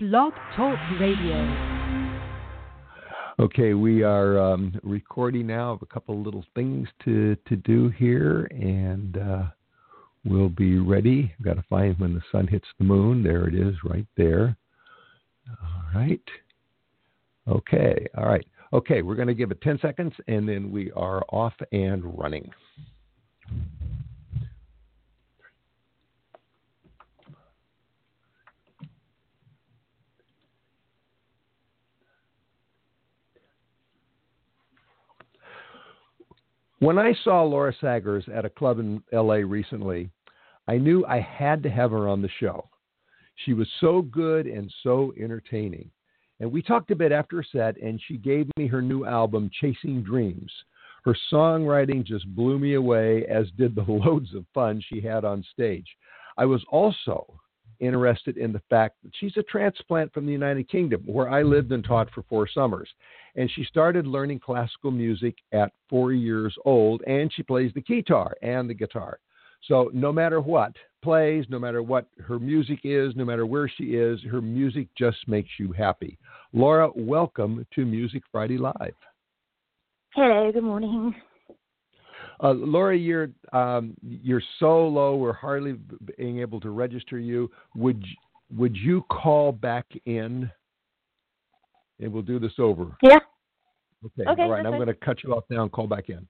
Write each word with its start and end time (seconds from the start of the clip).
Blog 0.00 0.32
Talk 0.54 0.78
Radio. 1.00 2.14
Okay, 3.40 3.74
we 3.74 4.04
are 4.04 4.38
um, 4.38 4.78
recording 4.84 5.48
now. 5.48 5.72
Have 5.72 5.82
a 5.82 5.92
couple 5.92 6.22
little 6.22 6.44
things 6.54 6.86
to 7.04 7.34
to 7.48 7.56
do 7.56 7.88
here, 7.88 8.44
and 8.52 9.16
uh, 9.16 9.42
we'll 10.24 10.50
be 10.50 10.78
ready. 10.78 11.34
I've 11.36 11.44
got 11.44 11.54
to 11.54 11.64
find 11.68 11.98
when 11.98 12.14
the 12.14 12.22
sun 12.30 12.46
hits 12.46 12.68
the 12.78 12.84
moon. 12.84 13.24
There 13.24 13.48
it 13.48 13.56
is, 13.56 13.74
right 13.82 14.06
there. 14.16 14.56
All 15.60 16.00
right. 16.00 16.22
Okay. 17.48 18.06
All 18.16 18.26
right. 18.26 18.46
Okay, 18.72 19.02
we're 19.02 19.16
going 19.16 19.26
to 19.26 19.34
give 19.34 19.50
it 19.50 19.60
10 19.62 19.80
seconds, 19.80 20.12
and 20.28 20.48
then 20.48 20.70
we 20.70 20.92
are 20.92 21.24
off 21.30 21.54
and 21.72 22.16
running. 22.16 22.48
When 36.80 36.96
I 36.96 37.12
saw 37.24 37.42
Laura 37.42 37.74
Saggers 37.80 38.24
at 38.32 38.44
a 38.44 38.50
club 38.50 38.78
in 38.78 39.02
LA 39.12 39.36
recently, 39.36 40.10
I 40.68 40.76
knew 40.78 41.04
I 41.06 41.18
had 41.18 41.60
to 41.64 41.70
have 41.70 41.90
her 41.90 42.08
on 42.08 42.22
the 42.22 42.28
show. 42.38 42.68
She 43.44 43.52
was 43.52 43.68
so 43.80 44.02
good 44.02 44.46
and 44.46 44.72
so 44.84 45.12
entertaining. 45.20 45.90
And 46.38 46.52
we 46.52 46.62
talked 46.62 46.92
a 46.92 46.96
bit 46.96 47.10
after 47.10 47.40
a 47.40 47.44
set, 47.44 47.76
and 47.78 48.00
she 48.06 48.16
gave 48.16 48.48
me 48.56 48.68
her 48.68 48.80
new 48.80 49.04
album, 49.04 49.50
Chasing 49.60 50.04
Dreams. 50.04 50.52
Her 51.04 51.16
songwriting 51.32 52.04
just 52.04 52.32
blew 52.36 52.60
me 52.60 52.74
away, 52.74 53.26
as 53.26 53.50
did 53.56 53.74
the 53.74 53.82
loads 53.88 54.32
of 54.34 54.44
fun 54.54 54.80
she 54.88 55.00
had 55.00 55.24
on 55.24 55.44
stage. 55.52 55.88
I 56.36 56.44
was 56.44 56.64
also 56.70 57.40
interested 57.80 58.36
in 58.36 58.52
the 58.52 58.62
fact 58.70 58.96
that 59.02 59.12
she's 59.18 59.36
a 59.36 59.42
transplant 59.42 60.12
from 60.12 60.26
the 60.26 60.32
United 60.32 60.68
Kingdom, 60.68 61.02
where 61.06 61.30
I 61.30 61.42
lived 61.42 61.72
and 61.72 61.84
taught 61.84 62.10
for 62.12 62.22
four 62.28 62.48
summers. 62.48 62.88
And 63.36 63.50
she 63.54 63.64
started 63.64 64.06
learning 64.06 64.40
classical 64.40 64.90
music 64.90 65.36
at 65.52 65.72
four 65.88 66.12
years 66.12 66.54
old, 66.64 67.02
and 67.06 67.32
she 67.32 67.42
plays 67.42 67.72
the 67.74 67.82
keytar 67.82 68.32
and 68.42 68.68
the 68.68 68.74
guitar. 68.74 69.18
So 69.66 69.90
no 69.92 70.12
matter 70.12 70.40
what 70.40 70.72
plays, 71.02 71.44
no 71.48 71.58
matter 71.58 71.82
what 71.82 72.06
her 72.26 72.38
music 72.38 72.80
is, 72.84 73.14
no 73.16 73.24
matter 73.24 73.46
where 73.46 73.68
she 73.68 73.94
is, 73.94 74.20
her 74.30 74.40
music 74.40 74.88
just 74.96 75.18
makes 75.26 75.50
you 75.58 75.72
happy. 75.72 76.18
Laura, 76.52 76.90
welcome 76.94 77.66
to 77.74 77.84
Music 77.84 78.22
Friday 78.30 78.58
Live. 78.58 78.94
Hello, 80.14 80.50
good 80.52 80.64
morning. 80.64 81.14
Uh, 82.42 82.52
Laura, 82.52 82.96
you're 82.96 83.30
um, 83.52 83.94
you're 84.02 84.42
so 84.60 84.86
low. 84.86 85.16
We're 85.16 85.32
hardly 85.32 85.76
being 86.16 86.38
able 86.40 86.60
to 86.60 86.70
register 86.70 87.18
you. 87.18 87.50
Would 87.74 88.04
would 88.56 88.76
you 88.76 89.04
call 89.10 89.52
back 89.52 89.86
in, 90.06 90.50
and 92.00 92.12
we'll 92.12 92.22
do 92.22 92.38
this 92.38 92.52
over? 92.58 92.96
Yeah. 93.02 93.18
Okay. 94.04 94.30
Okay, 94.30 94.42
All 94.42 94.50
right. 94.50 94.64
I'm 94.64 94.72
going 94.72 94.86
to 94.86 94.94
cut 94.94 95.24
you 95.24 95.34
off 95.34 95.44
now 95.50 95.62
and 95.62 95.72
call 95.72 95.86
back 95.86 96.08
in. 96.08 96.26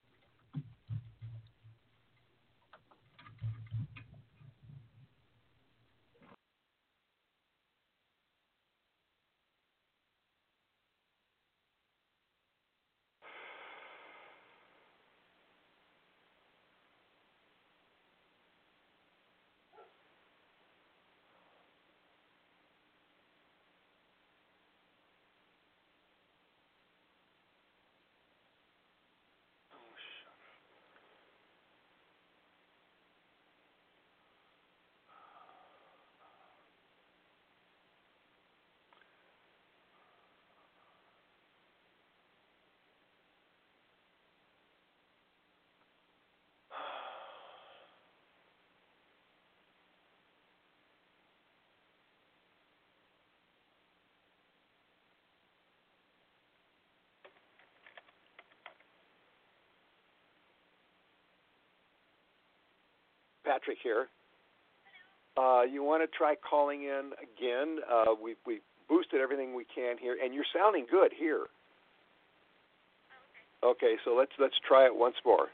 Patrick 63.49 63.79
here. 63.83 64.09
Uh, 65.39 65.63
you 65.63 65.83
want 65.83 66.03
to 66.03 66.17
try 66.17 66.35
calling 66.35 66.83
in 66.83 67.13
again? 67.17 67.79
Uh, 67.91 68.15
we 68.23 68.35
we 68.45 68.61
boosted 68.89 69.21
everything 69.21 69.55
we 69.55 69.65
can 69.65 69.97
here, 69.99 70.17
and 70.23 70.35
you're 70.35 70.45
sounding 70.55 70.87
good 70.91 71.13
here. 71.19 71.47
Okay, 73.65 73.97
so 74.05 74.15
let's 74.15 74.33
let's 74.39 74.57
try 74.67 74.85
it 74.85 74.95
once 74.95 75.17
more. 75.25 75.47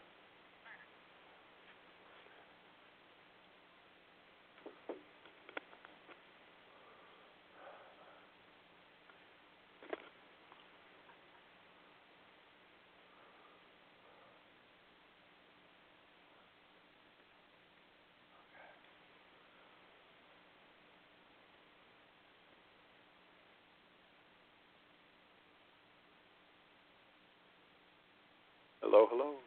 Hello, 28.95 29.09
hello. 29.11 29.44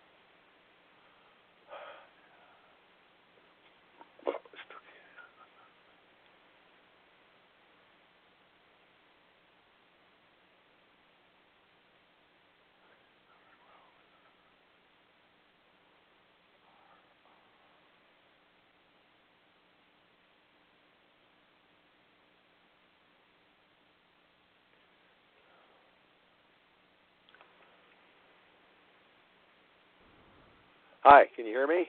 Hi, 31.09 31.23
can 31.37 31.45
you 31.45 31.53
hear 31.53 31.67
me? 31.67 31.87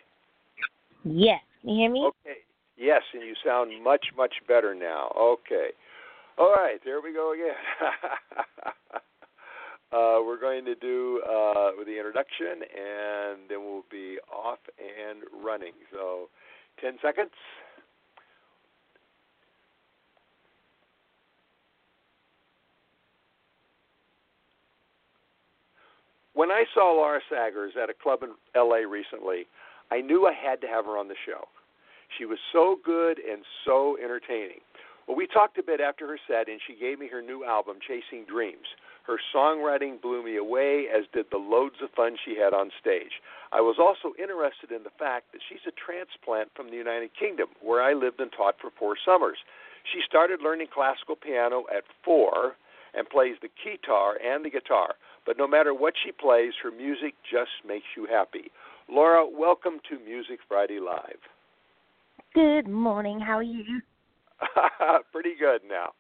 Yes. 1.03 1.41
Can 1.63 1.71
you 1.71 1.77
hear 1.77 1.91
me? 1.91 2.07
Okay. 2.07 2.39
Yes, 2.77 3.03
and 3.13 3.21
you 3.21 3.35
sound 3.45 3.73
much, 3.83 4.07
much 4.17 4.33
better 4.47 4.77
now. 4.77 5.11
Okay. 5.19 5.71
All 6.39 6.53
right, 6.53 6.79
there 6.85 7.01
we 7.01 7.13
go 7.13 7.33
again. 7.35 7.59
uh, 9.93 10.23
we're 10.25 10.39
going 10.39 10.65
to 10.67 10.77
do 10.77 11.21
uh, 11.29 11.71
with 11.77 11.89
the 11.89 11.97
introduction, 11.97 12.63
and 12.63 13.51
then 13.51 13.59
we'll 13.65 13.83
be 13.91 14.19
off 14.33 14.61
and 14.79 15.25
running. 15.45 15.73
So, 15.93 16.29
10 16.81 16.99
seconds. 17.03 17.35
When 26.39 26.53
I 26.53 26.71
saw 26.73 26.95
Laura 26.95 27.19
Saggers 27.29 27.73
at 27.75 27.91
a 27.91 27.99
club 27.99 28.23
in 28.23 28.31
LA 28.55 28.87
recently, 28.87 29.51
I 29.91 30.01
knew 30.01 30.31
I 30.31 30.33
had 30.33 30.61
to 30.61 30.69
have 30.69 30.85
her 30.85 30.97
on 30.97 31.09
the 31.09 31.19
show. 31.27 31.51
She 32.17 32.27
was 32.27 32.39
so 32.53 32.79
good 32.85 33.19
and 33.19 33.43
so 33.67 33.99
entertaining. 33.99 34.63
Well, 35.09 35.17
we 35.17 35.27
talked 35.27 35.59
a 35.59 35.67
bit 35.67 35.81
after 35.81 36.07
her 36.07 36.19
set, 36.31 36.47
and 36.47 36.61
she 36.63 36.79
gave 36.79 37.01
me 37.01 37.09
her 37.11 37.21
new 37.21 37.43
album, 37.43 37.79
Chasing 37.83 38.23
Dreams. 38.23 38.71
Her 39.03 39.19
songwriting 39.35 40.01
blew 40.01 40.23
me 40.23 40.37
away, 40.37 40.87
as 40.87 41.11
did 41.13 41.27
the 41.33 41.43
loads 41.43 41.83
of 41.83 41.91
fun 41.99 42.15
she 42.25 42.39
had 42.39 42.55
on 42.55 42.71
stage. 42.81 43.19
I 43.51 43.61
was 43.61 43.83
also 43.83 44.15
interested 44.15 44.71
in 44.71 44.85
the 44.87 44.95
fact 44.95 45.35
that 45.35 45.43
she's 45.43 45.67
a 45.67 45.75
transplant 45.75 46.55
from 46.55 46.71
the 46.71 46.79
United 46.79 47.11
Kingdom, 47.19 47.49
where 47.61 47.83
I 47.83 47.95
lived 47.95 48.21
and 48.21 48.31
taught 48.31 48.63
for 48.63 48.71
four 48.79 48.95
summers. 48.95 49.39
She 49.91 50.07
started 50.07 50.39
learning 50.39 50.69
classical 50.73 51.17
piano 51.17 51.65
at 51.67 51.83
four 52.05 52.55
and 52.95 53.11
plays 53.11 53.35
the 53.43 53.51
keytar 53.59 54.23
and 54.23 54.45
the 54.45 54.51
guitar. 54.51 54.95
But 55.27 55.39
no 55.39 55.47
matter 55.47 55.75
what 55.75 55.95
she 56.05 56.13
plays, 56.13 56.53
her 56.63 56.71
music 56.71 57.15
just 57.31 57.51
makes 57.67 57.87
you 57.97 58.07
happy. 58.07 58.51
Laura, 58.89 59.27
welcome 59.29 59.81
to 59.91 59.99
Music 59.99 60.39
Friday 60.49 60.81
Live. 60.81 61.21
Good 62.35 62.69
morning. 62.69 63.21
How 63.21 63.39
are 63.39 63.43
you? 63.43 63.81
Pretty 65.13 65.35
good 65.39 65.61
now. 65.69 65.91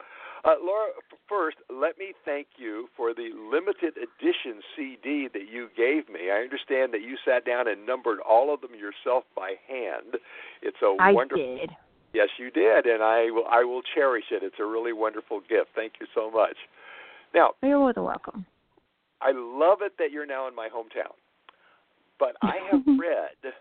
Uh, 0.44 0.54
Laura, 0.62 0.90
first, 1.28 1.56
let 1.68 1.98
me 1.98 2.12
thank 2.24 2.46
you 2.56 2.88
for 2.96 3.12
the 3.12 3.30
limited 3.50 3.94
edition 3.96 4.62
CD 4.76 5.28
that 5.32 5.50
you 5.50 5.68
gave 5.76 6.08
me. 6.08 6.30
I 6.32 6.42
understand 6.42 6.94
that 6.94 7.02
you 7.02 7.16
sat 7.24 7.44
down 7.44 7.66
and 7.66 7.84
numbered 7.84 8.20
all 8.20 8.54
of 8.54 8.60
them 8.60 8.70
yourself 8.74 9.24
by 9.34 9.54
hand. 9.66 10.16
It's 10.62 10.76
a 10.82 10.96
I 11.00 11.12
wonderful. 11.12 11.58
did. 11.58 11.70
Yes, 12.14 12.28
you 12.38 12.50
did, 12.50 12.86
and 12.86 13.02
I 13.02 13.30
will. 13.30 13.44
I 13.50 13.64
will 13.64 13.82
cherish 13.94 14.24
it. 14.30 14.42
It's 14.42 14.56
a 14.58 14.64
really 14.64 14.92
wonderful 14.92 15.40
gift. 15.40 15.70
Thank 15.74 15.94
you 16.00 16.06
so 16.14 16.30
much. 16.30 16.56
Now, 17.34 17.50
You're 17.62 17.78
more 17.78 17.92
than 17.92 18.04
welcome. 18.04 18.46
I 19.20 19.32
love 19.32 19.78
it 19.82 19.92
that 19.98 20.10
you're 20.12 20.26
now 20.26 20.48
in 20.48 20.54
my 20.54 20.68
hometown, 20.68 21.14
but 22.18 22.36
I 22.42 22.58
have 22.70 22.82
read 22.86 23.52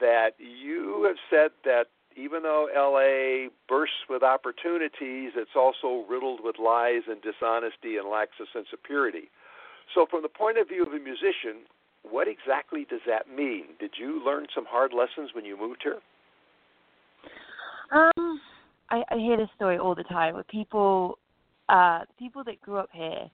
that 0.00 0.30
you 0.38 1.04
have 1.06 1.16
said 1.30 1.50
that 1.64 1.86
even 2.16 2.42
though 2.42 2.68
LA 2.74 3.48
bursts 3.68 4.08
with 4.10 4.22
opportunities, 4.22 5.32
it's 5.36 5.54
also 5.56 6.04
riddled 6.08 6.40
with 6.42 6.56
lies 6.58 7.02
and 7.08 7.22
dishonesty 7.22 7.96
and 7.96 8.08
lacks 8.08 8.34
a 8.40 8.46
sense 8.52 8.66
of 8.72 8.82
purity. 8.82 9.30
So, 9.94 10.06
from 10.10 10.22
the 10.22 10.28
point 10.28 10.58
of 10.58 10.68
view 10.68 10.82
of 10.82 10.92
a 10.92 10.98
musician, 10.98 11.64
what 12.02 12.28
exactly 12.28 12.86
does 12.90 13.00
that 13.06 13.28
mean? 13.28 13.66
Did 13.78 13.92
you 13.98 14.22
learn 14.24 14.46
some 14.54 14.64
hard 14.68 14.92
lessons 14.92 15.30
when 15.34 15.44
you 15.44 15.56
moved 15.58 15.82
here? 15.82 16.00
Um, 17.92 18.40
I, 18.90 19.02
I 19.10 19.16
hear 19.16 19.36
this 19.36 19.48
story 19.56 19.78
all 19.78 19.94
the 19.94 20.04
time 20.04 20.34
with 20.34 20.46
people, 20.48 21.18
uh, 21.68 22.00
people 22.18 22.44
that 22.44 22.60
grew 22.60 22.76
up 22.76 22.90
here 22.92 23.30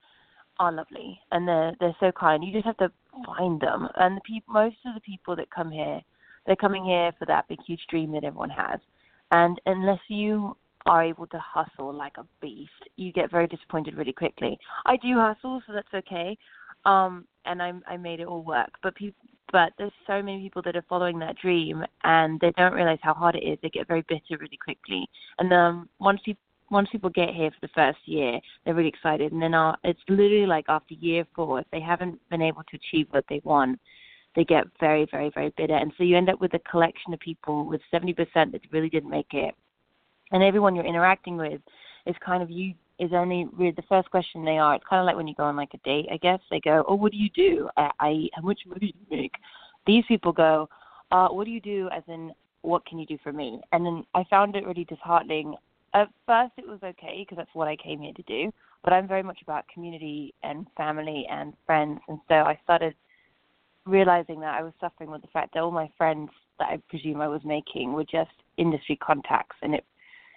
are 0.59 0.73
lovely 0.73 1.21
and 1.33 1.47
they're 1.47 1.73
they're 1.81 1.97
so 2.01 2.13
kind. 2.13 2.45
You 2.45 2.53
just 2.53 2.67
have 2.67 2.77
to 2.79 2.91
find 3.27 3.61
them. 3.61 3.89
And 3.97 4.17
the 4.17 4.21
people, 4.23 4.55
most 4.55 4.77
of 4.87 4.95
the 4.95 5.01
people 5.01 5.37
that 5.37 5.51
come 5.51 5.71
here, 5.71 6.01
they're 6.47 6.57
coming 6.57 6.85
here 6.85 7.13
for 7.19 7.27
that 7.27 7.49
big 7.49 7.59
huge 7.67 7.87
dream 7.89 8.13
that 8.13 8.25
everyone 8.25 8.51
has. 8.51 8.81
And 9.31 9.61
unless 9.67 10.01
you 10.09 10.57
are 10.87 11.03
able 11.03 11.27
to 11.29 11.39
hustle 11.39 11.93
like 11.93 12.17
a 12.19 12.27
beast, 12.41 12.71
you 12.97 13.13
get 13.13 13.31
very 13.31 13.47
disappointed 13.47 13.97
really 13.97 14.13
quickly. 14.13 14.59
I 14.85 14.97
do 14.97 15.15
hustle, 15.17 15.63
so 15.67 15.73
that's 15.73 15.95
okay. 15.95 16.37
Um, 16.85 17.25
and 17.47 17.63
I 17.63 17.73
I 17.89 17.97
made 17.97 18.21
it 18.21 18.27
all 18.27 18.43
work. 18.43 18.71
But 18.83 18.95
people, 18.95 19.27
but 19.53 19.73
there's 19.79 19.93
so 20.07 20.21
many 20.21 20.43
people 20.43 20.63
that 20.63 20.77
are 20.77 20.85
following 20.89 21.19
that 21.21 21.37
dream 21.37 21.85
and 22.03 22.41
they 22.41 22.53
don't 22.57 22.73
realize 22.73 22.99
how 23.03 23.15
hard 23.15 23.37
it 23.37 23.45
is. 23.45 23.59
They 23.63 23.71
get 23.71 23.87
very 23.87 24.03
bitter 24.09 24.37
really 24.39 24.59
quickly. 24.63 25.09
And 25.39 25.53
um, 25.53 25.89
once 26.01 26.21
people 26.25 26.41
once 26.71 26.89
people 26.91 27.11
get 27.11 27.31
here 27.31 27.51
for 27.51 27.67
the 27.67 27.73
first 27.75 27.99
year, 28.07 28.41
they're 28.65 28.75
really 28.75 28.89
excited, 28.89 29.33
and 29.33 29.43
then 29.43 29.55
uh, 29.55 29.77
it's 29.85 30.01
literally 30.09 30.47
like 30.47 30.65
after 30.69 30.95
year 30.95 31.27
four, 31.35 31.61
if 31.61 31.67
they 31.71 31.81
haven't 31.81 32.19
been 32.31 32.43
able 32.43 32.63
to 32.65 32.77
achieve 32.77 33.07
what 33.11 33.25
they 33.29 33.41
want, 33.45 33.79
they 34.35 34.45
get 34.45 34.65
very, 34.81 35.07
very, 35.11 35.31
very 35.35 35.53
bitter, 35.57 35.77
and 35.77 35.93
so 35.97 36.05
you 36.05 36.17
end 36.17 36.31
up 36.31 36.41
with 36.41 36.55
a 36.55 36.59
collection 36.71 37.13
of 37.13 37.21
people 37.21 37.65
with 37.67 37.81
70% 37.93 38.17
that 38.35 38.61
really 38.73 38.89
didn't 38.89 39.11
make 39.11 39.33
it, 39.33 39.55
and 40.33 40.43
everyone 40.43 40.75
you're 40.75 40.87
interacting 40.87 41.37
with 41.37 41.61
is 42.07 42.17
kind 42.25 42.43
of 42.43 42.51
you 42.51 42.75
is 42.99 43.11
only 43.13 43.47
really 43.53 43.73
the 43.73 43.83
first 43.89 44.11
question 44.11 44.45
they 44.45 44.59
are. 44.59 44.75
It's 44.75 44.85
kind 44.89 45.01
of 45.01 45.07
like 45.07 45.17
when 45.17 45.27
you 45.27 45.35
go 45.35 45.45
on 45.45 45.57
like 45.57 45.75
a 45.75 45.79
date, 45.79 46.07
I 46.13 46.17
guess. 46.17 46.41
They 46.51 46.61
go, 46.61 46.85
"Oh, 46.87 46.95
what 46.95 47.13
do 47.13 47.19
you 47.19 47.31
do? 47.31 47.69
I, 47.77 47.91
I 48.01 48.29
how 48.35 48.43
much 48.43 48.61
money 48.67 48.81
do 48.81 48.87
you 48.87 49.23
make?" 49.23 49.33
These 49.87 50.05
people 50.07 50.33
go, 50.33 50.69
uh, 51.11 51.29
"What 51.29 51.45
do 51.45 51.51
you 51.51 51.61
do?" 51.61 51.89
As 51.93 52.03
in, 52.09 52.33
"What 52.63 52.87
can 52.87 52.99
you 52.99 53.07
do 53.07 53.19
for 53.23 53.33
me?" 53.33 53.61
And 53.73 53.85
then 53.85 54.05
I 54.15 54.25
found 54.25 54.57
it 54.57 54.67
really 54.67 54.85
disheartening 54.85 55.57
at 55.95 56.11
first 56.27 56.53
it 56.57 56.67
was 56.67 56.81
okay 56.83 57.21
because 57.21 57.37
that's 57.37 57.55
what 57.55 57.69
I 57.69 57.77
came 57.77 58.01
here 58.01 58.13
to 58.13 58.23
do. 58.23 58.53
But 58.83 58.93
I'm 58.93 59.09
very 59.09 59.23
much 59.23 59.39
about 59.43 59.65
community 59.73 60.35
and 60.43 60.67
family 60.77 61.27
and 61.31 61.55
friends, 61.65 62.01
and 62.09 62.19
so 62.29 62.35
I 62.35 62.59
started 62.65 62.95
realizing 63.87 64.41
that 64.41 64.59
I 64.59 64.63
was 64.63 64.73
suffering 64.81 65.11
with 65.11 65.23
the 65.23 65.29
fact 65.29 65.55
that 65.55 65.63
all 65.63 65.71
my 65.71 65.91
friends 65.97 66.31
that 66.59 66.69
I 66.69 66.79
presume 66.89 67.21
I 67.21 67.29
was 67.29 67.41
making 67.45 67.93
were 67.93 68.05
just 68.05 68.31
industry 68.57 68.97
contacts, 68.97 69.57
and 69.63 69.75
it 69.75 69.85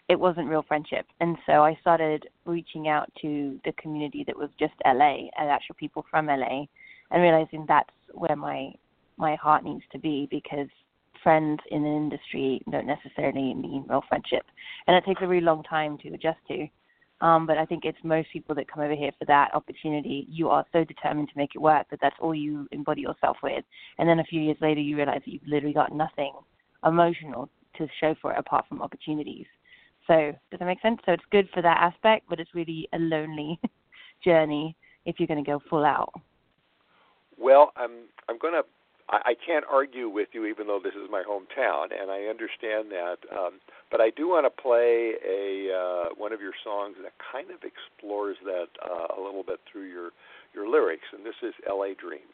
it 0.09 0.17
wasn't 0.17 0.47
real 0.47 0.63
friendship. 0.65 1.05
And 1.19 1.37
so 1.45 1.63
I 1.63 1.77
started 1.81 2.29
reaching 2.45 2.87
out 2.87 3.11
to 3.21 3.59
the 3.65 3.73
community 3.73 4.23
that 4.25 4.37
was 4.37 4.49
just 4.57 4.73
LA 4.85 5.27
and 5.37 5.49
actual 5.49 5.75
people 5.75 6.05
from 6.09 6.27
LA, 6.27 6.65
and 7.11 7.21
realizing 7.21 7.65
that's 7.67 7.89
where 8.13 8.35
my 8.35 8.71
my 9.17 9.35
heart 9.35 9.63
needs 9.63 9.83
to 9.91 9.99
be 9.99 10.27
because 10.29 10.69
friends 11.27 11.59
in 11.71 11.83
an 11.83 11.93
industry 11.93 12.61
don't 12.71 12.87
necessarily 12.87 13.53
mean 13.53 13.83
real 13.89 14.01
friendship, 14.07 14.45
and 14.87 14.95
it 14.95 15.03
takes 15.03 15.21
a 15.21 15.27
really 15.27 15.43
long 15.43 15.61
time 15.61 15.97
to 15.97 16.07
adjust 16.13 16.37
to. 16.47 16.65
Um, 17.19 17.45
but 17.45 17.57
I 17.57 17.65
think 17.65 17.83
it's 17.83 17.97
most 18.01 18.29
people 18.31 18.55
that 18.55 18.71
come 18.71 18.81
over 18.81 18.95
here 18.95 19.11
for 19.19 19.25
that 19.25 19.53
opportunity. 19.53 20.25
You 20.29 20.47
are 20.47 20.63
so 20.71 20.85
determined 20.85 21.27
to 21.27 21.37
make 21.37 21.49
it 21.53 21.59
work 21.59 21.85
that 21.91 21.99
that's 22.01 22.15
all 22.21 22.33
you 22.33 22.65
embody 22.71 23.01
yourself 23.01 23.35
with, 23.43 23.65
and 23.97 24.07
then 24.07 24.19
a 24.19 24.23
few 24.23 24.39
years 24.39 24.55
later 24.61 24.79
you 24.79 24.95
realize 24.95 25.19
that 25.25 25.29
you've 25.33 25.45
literally 25.45 25.73
got 25.73 25.93
nothing 25.93 26.31
emotional 26.85 27.49
to 27.77 27.87
show 27.99 28.15
for 28.21 28.31
it 28.31 28.39
apart 28.39 28.63
from 28.69 28.81
opportunities. 28.81 29.47
So 30.07 30.31
does 30.49 30.59
that 30.61 30.65
make 30.65 30.81
sense? 30.81 31.01
So 31.05 31.11
it's 31.11 31.23
good 31.29 31.49
for 31.53 31.61
that 31.61 31.77
aspect, 31.81 32.27
but 32.29 32.39
it's 32.39 32.55
really 32.55 32.87
a 32.93 32.99
lonely 32.99 33.59
journey 34.23 34.77
if 35.05 35.19
you're 35.19 35.27
going 35.27 35.43
to 35.43 35.51
go 35.51 35.59
full 35.69 35.83
out. 35.83 36.13
Well, 37.37 37.73
I'm 37.75 38.07
I'm 38.29 38.37
going 38.37 38.53
to 38.53 38.63
I, 39.09 39.33
I 39.33 39.33
can't 39.45 39.65
argue 39.71 40.09
with 40.09 40.29
you, 40.33 40.45
even 40.45 40.67
though 40.67 40.79
this 40.83 40.93
is 40.93 41.09
my 41.09 41.23
hometown, 41.23 41.87
and 41.99 42.11
I 42.11 42.25
understand 42.25 42.91
that. 42.91 43.17
Um, 43.31 43.59
but 43.91 44.01
I 44.01 44.09
do 44.09 44.27
want 44.27 44.45
to 44.45 44.61
play 44.61 45.13
a 45.25 45.73
uh, 45.73 46.05
one 46.17 46.33
of 46.33 46.41
your 46.41 46.53
songs 46.63 46.95
that 47.03 47.13
kind 47.31 47.51
of 47.51 47.59
explores 47.63 48.37
that 48.43 48.67
uh, 48.83 49.19
a 49.19 49.19
little 49.21 49.43
bit 49.43 49.59
through 49.71 49.89
your 49.89 50.11
your 50.53 50.69
lyrics, 50.69 51.07
and 51.13 51.25
this 51.25 51.39
is 51.41 51.53
"L.A. 51.67 51.93
Dream." 51.95 52.27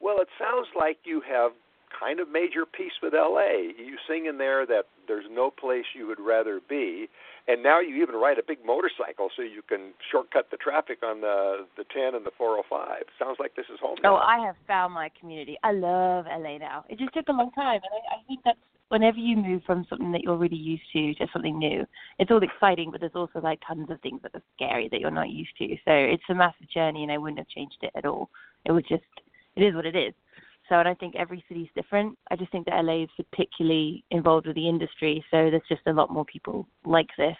Well, 0.00 0.20
it 0.20 0.28
sounds 0.38 0.66
like 0.76 0.98
you 1.04 1.22
have 1.22 1.52
kind 1.98 2.20
of 2.20 2.28
made 2.28 2.52
your 2.54 2.66
peace 2.66 2.92
with 3.02 3.14
LA. 3.14 3.72
You 3.76 3.96
sing 4.08 4.26
in 4.26 4.38
there 4.38 4.66
that 4.66 4.84
there's 5.06 5.26
no 5.30 5.50
place 5.50 5.84
you 5.94 6.06
would 6.06 6.20
rather 6.20 6.60
be, 6.68 7.08
and 7.48 7.62
now 7.62 7.80
you 7.80 8.02
even 8.02 8.14
ride 8.14 8.38
a 8.38 8.42
big 8.46 8.58
motorcycle 8.64 9.28
so 9.36 9.42
you 9.42 9.62
can 9.68 9.92
shortcut 10.10 10.50
the 10.50 10.56
traffic 10.56 10.98
on 11.02 11.20
the 11.20 11.66
the 11.76 11.84
10 11.94 12.14
and 12.14 12.24
the 12.24 12.32
405. 12.36 13.02
Sounds 13.18 13.36
like 13.38 13.54
this 13.56 13.66
is 13.72 13.80
home 13.80 13.96
now. 14.02 14.16
Oh, 14.16 14.18
I 14.18 14.44
have 14.44 14.56
found 14.66 14.94
my 14.94 15.10
community. 15.18 15.58
I 15.62 15.72
love 15.72 16.26
LA 16.26 16.58
now. 16.58 16.84
It 16.88 16.98
just 16.98 17.14
took 17.14 17.28
a 17.28 17.32
long 17.32 17.50
time, 17.52 17.80
and 17.82 17.92
I, 17.92 18.16
I 18.16 18.26
think 18.26 18.40
that's 18.44 18.58
whenever 18.92 19.16
you 19.16 19.38
move 19.38 19.62
from 19.64 19.86
something 19.88 20.12
that 20.12 20.20
you're 20.20 20.36
really 20.36 20.54
used 20.54 20.82
to 20.92 21.14
to 21.14 21.26
something 21.32 21.58
new, 21.58 21.86
it's 22.18 22.30
all 22.30 22.42
exciting, 22.42 22.90
but 22.90 23.00
there's 23.00 23.14
also 23.14 23.40
like 23.40 23.58
tons 23.66 23.90
of 23.90 23.98
things 24.02 24.20
that 24.22 24.34
are 24.34 24.42
scary 24.54 24.86
that 24.90 25.00
you're 25.00 25.10
not 25.10 25.30
used 25.30 25.56
to. 25.56 25.66
So 25.86 25.92
it's 25.92 26.22
a 26.28 26.34
massive 26.34 26.68
journey, 26.68 27.02
and 27.02 27.10
I 27.10 27.16
wouldn't 27.16 27.38
have 27.38 27.48
changed 27.48 27.78
it 27.80 27.90
at 27.96 28.04
all. 28.04 28.28
It 28.66 28.72
was 28.72 28.84
just, 28.86 29.02
it 29.56 29.62
is 29.62 29.74
what 29.74 29.86
it 29.86 29.96
is. 29.96 30.12
So, 30.72 30.78
I 30.78 30.94
think 30.94 31.16
every 31.16 31.44
city's 31.48 31.68
different. 31.74 32.16
I 32.30 32.36
just 32.36 32.50
think 32.50 32.64
that 32.64 32.82
LA 32.82 33.02
is 33.02 33.10
particularly 33.30 34.04
involved 34.10 34.46
with 34.46 34.56
the 34.56 34.66
industry, 34.66 35.22
so 35.30 35.50
there's 35.50 35.60
just 35.68 35.82
a 35.86 35.92
lot 35.92 36.10
more 36.10 36.24
people 36.24 36.66
like 36.86 37.08
this 37.18 37.36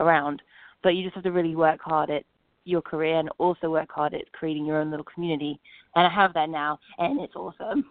around. 0.00 0.42
But 0.82 0.96
you 0.96 1.04
just 1.04 1.14
have 1.14 1.22
to 1.22 1.30
really 1.30 1.54
work 1.54 1.80
hard 1.80 2.10
at 2.10 2.24
your 2.64 2.82
career 2.82 3.20
and 3.20 3.28
also 3.38 3.70
work 3.70 3.92
hard 3.92 4.14
at 4.14 4.32
creating 4.32 4.66
your 4.66 4.80
own 4.80 4.90
little 4.90 5.06
community. 5.14 5.60
And 5.94 6.04
I 6.04 6.10
have 6.10 6.34
that 6.34 6.50
now, 6.50 6.80
and 6.98 7.20
it's 7.20 7.36
awesome. 7.36 7.84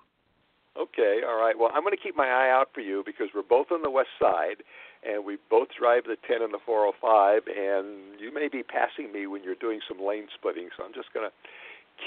Okay, 0.78 1.22
all 1.26 1.40
right. 1.40 1.58
Well, 1.58 1.70
I'm 1.74 1.84
going 1.84 1.96
to 1.96 2.04
keep 2.04 2.18
my 2.18 2.28
eye 2.28 2.52
out 2.52 2.68
for 2.74 2.82
you 2.82 3.02
because 3.06 3.28
we're 3.34 3.44
both 3.44 3.72
on 3.72 3.84
the 3.84 3.90
west 3.90 4.10
side, 4.20 4.62
and 5.08 5.24
we 5.24 5.38
both 5.50 5.70
drive 5.80 6.04
the 6.04 6.18
10 6.28 6.42
and 6.42 6.54
the 6.54 6.60
405, 6.66 7.44
and 7.48 8.20
you 8.20 8.34
may 8.34 8.50
be 8.50 8.62
passing 8.62 9.14
me 9.14 9.26
when 9.26 9.42
you're 9.42 9.56
doing 9.56 9.80
some 9.88 10.06
lane 10.06 10.28
splitting. 10.36 10.68
So 10.76 10.84
I'm 10.84 10.94
just 10.94 11.14
going 11.14 11.30
to 11.30 11.34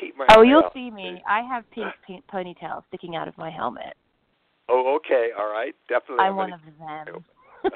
keep 0.00 0.16
my. 0.16 0.26
Oh, 0.36 0.42
you'll 0.42 0.64
out. 0.64 0.72
see 0.74 0.90
me. 0.90 1.22
I 1.28 1.42
have 1.42 1.68
pink, 1.70 1.92
pink 2.06 2.24
ponytails 2.32 2.82
sticking 2.88 3.16
out 3.16 3.28
of 3.28 3.36
my 3.38 3.50
helmet. 3.50 3.94
Oh, 4.68 4.96
okay, 4.96 5.28
all 5.38 5.50
right, 5.50 5.74
definitely. 5.88 6.24
I'm 6.24 6.36
gonna 6.36 6.58
one 6.78 7.08
of 7.08 7.12
them. 7.12 7.24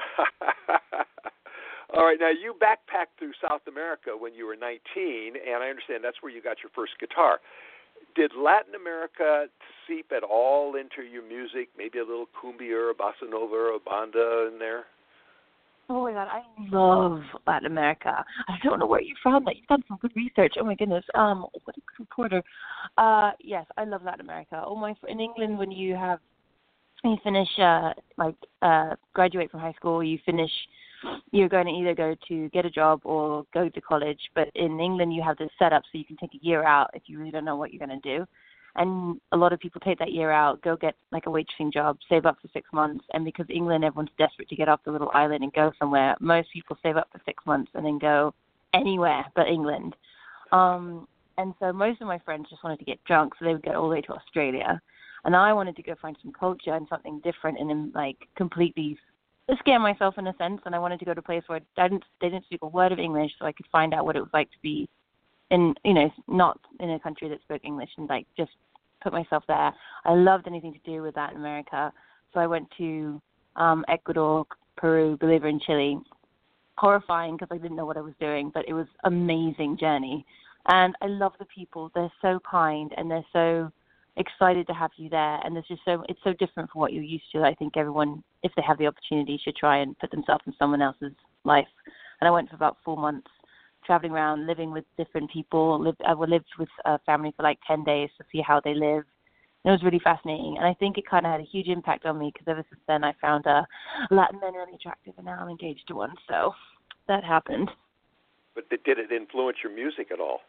All 1.91 2.05
right, 2.05 2.17
now 2.19 2.29
you 2.29 2.53
backpacked 2.53 3.17
through 3.17 3.33
South 3.41 3.61
America 3.67 4.11
when 4.17 4.35
you 4.35 4.45
were 4.45 4.55
19, 4.55 5.33
and 5.33 5.63
I 5.63 5.69
understand 5.69 6.03
that's 6.03 6.21
where 6.21 6.31
you 6.31 6.39
got 6.41 6.57
your 6.61 6.69
first 6.75 6.93
guitar. 6.99 7.39
Did 8.15 8.31
Latin 8.37 8.75
America 8.75 9.47
seep 9.87 10.11
at 10.15 10.21
all 10.21 10.75
into 10.75 11.01
your 11.01 11.25
music? 11.27 11.69
Maybe 11.75 11.97
a 11.97 12.05
little 12.05 12.27
cumbia 12.29 12.77
or 12.77 12.89
a 12.91 12.93
bossa 12.93 13.27
nova 13.27 13.73
or 13.73 13.79
banda 13.83 14.49
in 14.53 14.59
there? 14.59 14.85
Oh 15.91 16.03
my 16.03 16.13
god, 16.13 16.27
I 16.27 16.43
love 16.71 17.21
Latin 17.47 17.65
America. 17.65 18.23
I 18.47 18.53
don't 18.63 18.79
know 18.79 18.85
where 18.85 19.01
you 19.01 19.15
found 19.23 19.47
that. 19.47 19.57
You've 19.57 19.65
done 19.65 19.83
some 19.87 19.97
good 19.99 20.11
research. 20.15 20.53
Oh 20.59 20.63
my 20.63 20.75
goodness. 20.75 21.03
Um, 21.15 21.47
what 21.63 21.75
a 21.75 21.81
good 21.81 21.99
reporter. 21.99 22.43
Uh, 22.97 23.31
yes, 23.39 23.65
I 23.75 23.85
love 23.85 24.03
Latin 24.03 24.21
America. 24.21 24.63
Oh 24.65 24.75
my, 24.75 24.93
in 25.07 25.19
England 25.19 25.57
when 25.57 25.71
you 25.71 25.95
have 25.95 26.19
you 27.03 27.17
finish 27.23 27.47
uh 27.59 27.93
like 28.17 28.35
uh 28.61 28.95
graduate 29.13 29.49
from 29.49 29.61
high 29.61 29.73
school, 29.73 30.03
you 30.03 30.19
finish 30.25 30.51
you're 31.31 31.49
going 31.49 31.65
to 31.65 31.71
either 31.71 31.95
go 31.95 32.15
to 32.27 32.49
get 32.49 32.65
a 32.65 32.69
job 32.69 33.01
or 33.03 33.45
go 33.53 33.69
to 33.69 33.81
college. 33.81 34.19
But 34.35 34.49
in 34.55 34.79
England, 34.79 35.13
you 35.13 35.23
have 35.23 35.37
this 35.37 35.49
setup 35.57 35.83
so 35.83 35.97
you 35.97 36.05
can 36.05 36.17
take 36.17 36.33
a 36.33 36.45
year 36.45 36.63
out 36.63 36.91
if 36.93 37.03
you 37.07 37.17
really 37.19 37.31
don't 37.31 37.45
know 37.45 37.55
what 37.55 37.73
you're 37.73 37.85
going 37.85 38.01
to 38.01 38.17
do. 38.17 38.25
And 38.79 39.19
a 39.33 39.37
lot 39.37 39.51
of 39.51 39.59
people 39.59 39.81
take 39.81 39.99
that 39.99 40.13
year 40.13 40.31
out, 40.31 40.61
go 40.61 40.77
get 40.77 40.95
like 41.11 41.25
a 41.25 41.29
waitressing 41.29 41.71
job, 41.71 41.97
save 42.07 42.25
up 42.25 42.37
for 42.41 42.47
six 42.53 42.69
months. 42.71 43.03
And 43.13 43.25
because 43.25 43.45
England, 43.49 43.83
everyone's 43.83 44.09
desperate 44.17 44.47
to 44.49 44.55
get 44.55 44.69
off 44.69 44.79
the 44.85 44.91
little 44.91 45.11
island 45.13 45.43
and 45.43 45.51
go 45.51 45.73
somewhere, 45.77 46.15
most 46.21 46.47
people 46.53 46.77
save 46.81 46.95
up 46.95 47.09
for 47.11 47.21
six 47.25 47.45
months 47.45 47.69
and 47.75 47.85
then 47.85 47.99
go 47.99 48.33
anywhere 48.73 49.25
but 49.35 49.47
England. 49.47 49.95
Um, 50.53 51.07
and 51.37 51.53
so 51.59 51.73
most 51.73 52.01
of 52.01 52.07
my 52.07 52.19
friends 52.19 52.47
just 52.49 52.63
wanted 52.63 52.79
to 52.79 52.85
get 52.85 53.03
drunk, 53.03 53.33
so 53.37 53.45
they 53.45 53.51
would 53.51 53.63
go 53.63 53.73
all 53.73 53.89
the 53.89 53.95
way 53.95 54.01
to 54.01 54.13
Australia. 54.13 54.81
And 55.25 55.35
I 55.35 55.51
wanted 55.51 55.75
to 55.75 55.83
go 55.83 55.95
find 56.01 56.17
some 56.21 56.31
culture 56.31 56.73
and 56.73 56.87
something 56.89 57.19
different 57.21 57.59
and 57.59 57.69
then 57.69 57.91
like 57.93 58.17
completely 58.37 58.97
scare 59.59 59.79
myself 59.79 60.17
in 60.17 60.27
a 60.27 60.35
sense, 60.37 60.61
and 60.65 60.73
I 60.75 60.79
wanted 60.79 60.99
to 60.99 61.05
go 61.05 61.13
to 61.13 61.19
a 61.19 61.23
place 61.23 61.43
where 61.47 61.59
I 61.77 61.87
didn't 61.87 62.05
they 62.21 62.29
didn't 62.29 62.45
speak 62.45 62.61
a 62.61 62.67
word 62.67 62.91
of 62.91 62.99
English, 62.99 63.31
so 63.39 63.45
I 63.45 63.51
could 63.51 63.65
find 63.71 63.93
out 63.93 64.05
what 64.05 64.15
it 64.15 64.21
was 64.21 64.29
like 64.33 64.49
to 64.51 64.57
be 64.61 64.87
in 65.51 65.73
you 65.83 65.93
know 65.93 66.09
not 66.27 66.59
in 66.79 66.91
a 66.91 66.99
country 66.99 67.27
that 67.29 67.41
spoke 67.41 67.61
English 67.63 67.89
and 67.97 68.07
like 68.07 68.27
just 68.37 68.51
put 69.01 69.13
myself 69.13 69.43
there. 69.47 69.73
I 70.05 70.13
loved 70.13 70.47
anything 70.47 70.73
to 70.73 70.91
do 70.91 71.01
with 71.01 71.15
that 71.15 71.31
in 71.31 71.37
America, 71.37 71.91
so 72.33 72.39
I 72.39 72.47
went 72.47 72.67
to 72.77 73.21
um 73.55 73.83
Ecuador, 73.87 74.45
Peru, 74.77 75.17
Bolivia, 75.19 75.49
and 75.49 75.61
Chile. 75.61 75.99
Horrifying 76.77 77.35
because 77.35 77.49
I 77.51 77.57
didn't 77.57 77.75
know 77.75 77.85
what 77.85 77.97
I 77.97 78.01
was 78.01 78.13
doing, 78.21 78.51
but 78.53 78.63
it 78.67 78.73
was 78.73 78.87
amazing 79.03 79.77
journey, 79.77 80.25
and 80.67 80.95
I 81.01 81.07
love 81.07 81.33
the 81.37 81.45
people. 81.45 81.91
They're 81.93 82.11
so 82.21 82.39
kind 82.49 82.93
and 82.95 83.11
they're 83.11 83.25
so 83.33 83.71
excited 84.19 84.67
to 84.67 84.73
have 84.73 84.91
you 84.97 85.09
there 85.09 85.39
and 85.43 85.55
there's 85.55 85.67
just 85.67 85.81
so 85.85 86.03
it's 86.09 86.19
so 86.23 86.33
different 86.33 86.69
from 86.69 86.81
what 86.81 86.91
you're 86.91 87.01
used 87.01 87.23
to 87.31 87.41
i 87.41 87.55
think 87.55 87.77
everyone 87.77 88.21
if 88.43 88.51
they 88.55 88.61
have 88.61 88.77
the 88.77 88.85
opportunity 88.85 89.39
should 89.41 89.55
try 89.55 89.77
and 89.77 89.97
put 89.99 90.11
themselves 90.11 90.43
in 90.45 90.53
someone 90.59 90.81
else's 90.81 91.13
life 91.45 91.67
and 92.19 92.27
i 92.27 92.31
went 92.31 92.49
for 92.49 92.55
about 92.55 92.75
four 92.83 92.97
months 92.97 93.29
traveling 93.89 94.11
around 94.11 94.45
living 94.45 94.69
with 94.71 94.85
different 94.97 95.31
people 95.31 95.83
lived 95.83 95.99
i 96.05 96.13
lived 96.13 96.45
with 96.59 96.69
a 96.85 96.99
family 96.99 97.33
for 97.35 97.41
like 97.41 97.57
ten 97.65 97.83
days 97.83 98.09
to 98.19 98.23
see 98.31 98.39
how 98.39 98.61
they 98.63 98.75
live. 98.75 99.03
And 99.65 99.71
it 99.71 99.71
was 99.71 99.83
really 99.83 99.99
fascinating 100.03 100.57
and 100.59 100.67
i 100.67 100.75
think 100.75 100.99
it 100.99 101.09
kind 101.09 101.25
of 101.25 101.31
had 101.31 101.41
a 101.41 101.51
huge 101.51 101.67
impact 101.67 102.05
on 102.05 102.19
me 102.19 102.31
because 102.31 102.47
ever 102.47 102.63
since 102.69 102.81
then 102.87 103.03
i 103.03 103.13
found 103.19 103.47
uh 103.47 103.63
latin 104.11 104.39
men 104.39 104.53
really 104.53 104.75
attractive 104.75 105.15
and 105.17 105.25
now 105.25 105.39
i'm 105.41 105.49
engaged 105.49 105.87
to 105.87 105.95
one 105.95 106.13
so 106.27 106.53
that 107.07 107.23
happened. 107.23 107.71
But 108.53 108.69
did 108.69 108.99
it 108.99 109.11
influence 109.11 109.57
your 109.63 109.73
music 109.73 110.09
at 110.13 110.19
all? 110.19 110.41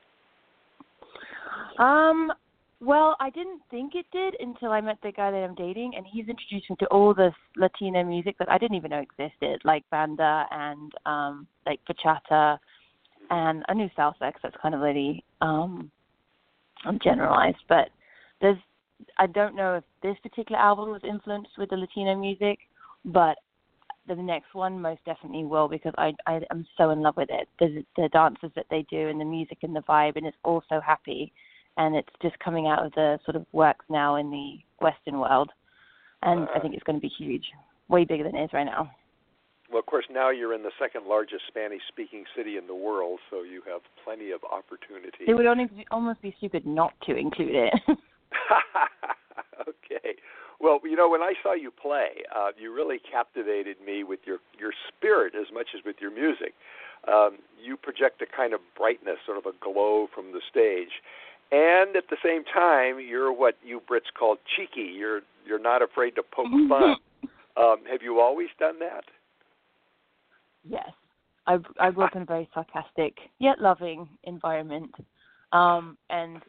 Um 1.79 2.31
well, 2.83 3.15
I 3.21 3.29
didn't 3.29 3.61
think 3.71 3.95
it 3.95 4.07
did 4.11 4.37
until 4.41 4.73
I 4.73 4.81
met 4.81 4.97
the 5.03 5.13
guy 5.13 5.31
that 5.31 5.37
I'm 5.37 5.55
dating, 5.55 5.93
and 5.97 6.07
he's 6.11 6.29
introduced 6.29 6.71
me 6.71 6.77
to 6.81 6.87
all 6.87 7.13
this 7.13 7.35
Latino 7.55 8.03
music 8.03 8.37
that 8.39 8.51
I 8.51 8.57
didn't 8.57 8.79
even 8.79 8.91
know 8.91 9.05
existed, 9.09 9.61
like 9.65 9.85
banda 9.91 10.47
and 10.51 10.93
um 11.05 11.47
like 11.67 11.81
bachata, 11.89 12.59
and 13.31 13.65
knew 13.75 13.89
salsa. 13.97 14.21
Cause 14.21 14.41
that's 14.43 14.57
kind 14.63 14.75
of 14.75 14.81
really 14.81 15.25
um 15.41 15.91
generalized, 17.03 17.63
but 17.69 17.91
there's 18.41 18.59
I 19.19 19.27
don't 19.27 19.57
know 19.57 19.77
if 19.77 19.85
this 20.03 20.17
particular 20.23 20.61
album 20.61 20.91
was 20.91 21.03
influenced 21.09 21.53
with 21.59 21.71
the 21.71 21.77
Latino 21.77 22.17
music, 22.17 22.59
but 23.05 23.37
the 24.09 24.15
next 24.17 24.55
one 24.55 24.81
most 24.81 25.05
definitely 25.05 25.45
will 25.45 25.69
because 25.69 25.93
I 25.99 26.13
I 26.27 26.41
am 26.51 26.67
so 26.77 26.91
in 26.91 27.01
love 27.01 27.17
with 27.17 27.31
it. 27.31 27.49
The 27.59 27.85
the 27.97 28.09
dances 28.09 28.51
that 28.57 28.67
they 28.71 28.85
do 28.91 29.09
and 29.09 29.21
the 29.21 29.25
music 29.25 29.59
and 29.63 29.75
the 29.75 29.81
vibe, 29.81 30.17
and 30.17 30.27
it's 30.27 30.37
all 30.45 30.63
so 30.69 30.81
happy 30.81 31.33
and 31.77 31.97
it's 31.97 32.09
just 32.21 32.39
coming 32.39 32.67
out 32.67 32.85
of 32.85 32.93
the 32.93 33.19
sort 33.25 33.37
of 33.37 33.47
works 33.53 33.85
now 33.89 34.17
in 34.17 34.31
the 34.31 34.59
Western 34.81 35.19
world, 35.19 35.51
and 36.23 36.43
uh, 36.43 36.53
I 36.55 36.61
think 36.61 36.75
it's 36.75 36.83
going 36.83 36.97
to 36.97 37.01
be 37.01 37.13
huge, 37.19 37.45
way 37.89 38.05
bigger 38.05 38.25
than 38.25 38.37
it 38.37 38.45
is 38.45 38.53
right 38.53 38.65
now. 38.65 38.91
Well, 39.71 39.79
of 39.79 39.87
course, 39.87 40.05
now 40.11 40.31
you're 40.31 40.53
in 40.53 40.63
the 40.63 40.73
second 40.81 41.07
largest 41.07 41.43
Spanish-speaking 41.47 42.25
city 42.37 42.57
in 42.57 42.67
the 42.67 42.75
world, 42.75 43.21
so 43.31 43.43
you 43.43 43.63
have 43.71 43.83
plenty 44.05 44.33
of 44.33 44.41
opportunity. 44.43 45.25
It 45.29 45.35
would 45.35 45.47
only 45.47 45.67
be, 45.67 45.87
almost 45.93 46.21
be 46.23 46.35
stupid 46.39 46.67
not 46.67 46.93
to 47.07 47.15
include 47.15 47.55
it. 47.55 47.75
okay. 49.69 50.17
Well, 50.61 50.81
you 50.85 50.97
know, 50.97 51.09
when 51.09 51.23
I 51.23 51.35
saw 51.43 51.55
you 51.55 51.71
play, 51.71 52.09
uh, 52.35 52.51
you 52.59 52.75
really 52.75 52.99
captivated 52.99 53.77
me 53.85 54.03
with 54.05 54.21
your 54.25 54.39
your 54.59 54.73
spirit 54.89 55.35
as 55.35 55.47
much 55.53 55.69
as 55.77 55.85
with 55.85 55.97
your 56.01 56.11
music. 56.11 56.55
Um, 57.09 57.39
you 57.63 57.77
project 57.77 58.21
a 58.21 58.27
kind 58.27 58.53
of 58.53 58.61
brightness, 58.77 59.17
sort 59.25 59.39
of 59.39 59.47
a 59.47 59.53
glow 59.59 60.09
from 60.15 60.33
the 60.33 60.41
stage, 60.51 61.01
and 61.51 61.97
at 61.97 62.11
the 62.11 62.19
same 62.23 62.45
time 62.45 63.01
you're 63.01 63.33
what 63.33 63.57
you 63.65 63.81
Brits 63.89 64.13
call 64.19 64.37
cheeky. 64.57 64.93
You're 64.93 65.21
you're 65.47 65.63
not 65.63 65.81
afraid 65.81 66.15
to 66.17 66.23
poke 66.23 66.51
fun. 66.69 66.97
um, 67.57 67.79
have 67.91 68.03
you 68.03 68.21
always 68.21 68.49
done 68.59 68.79
that? 68.81 69.05
Yes, 70.69 70.91
I 71.47 71.59
I 71.79 71.89
up 71.89 72.17
in 72.17 72.23
a 72.23 72.27
very 72.27 72.49
sarcastic 72.53 73.17
yet 73.39 73.61
loving 73.61 74.09
environment, 74.25 74.95
um, 75.53 75.97
and 76.11 76.43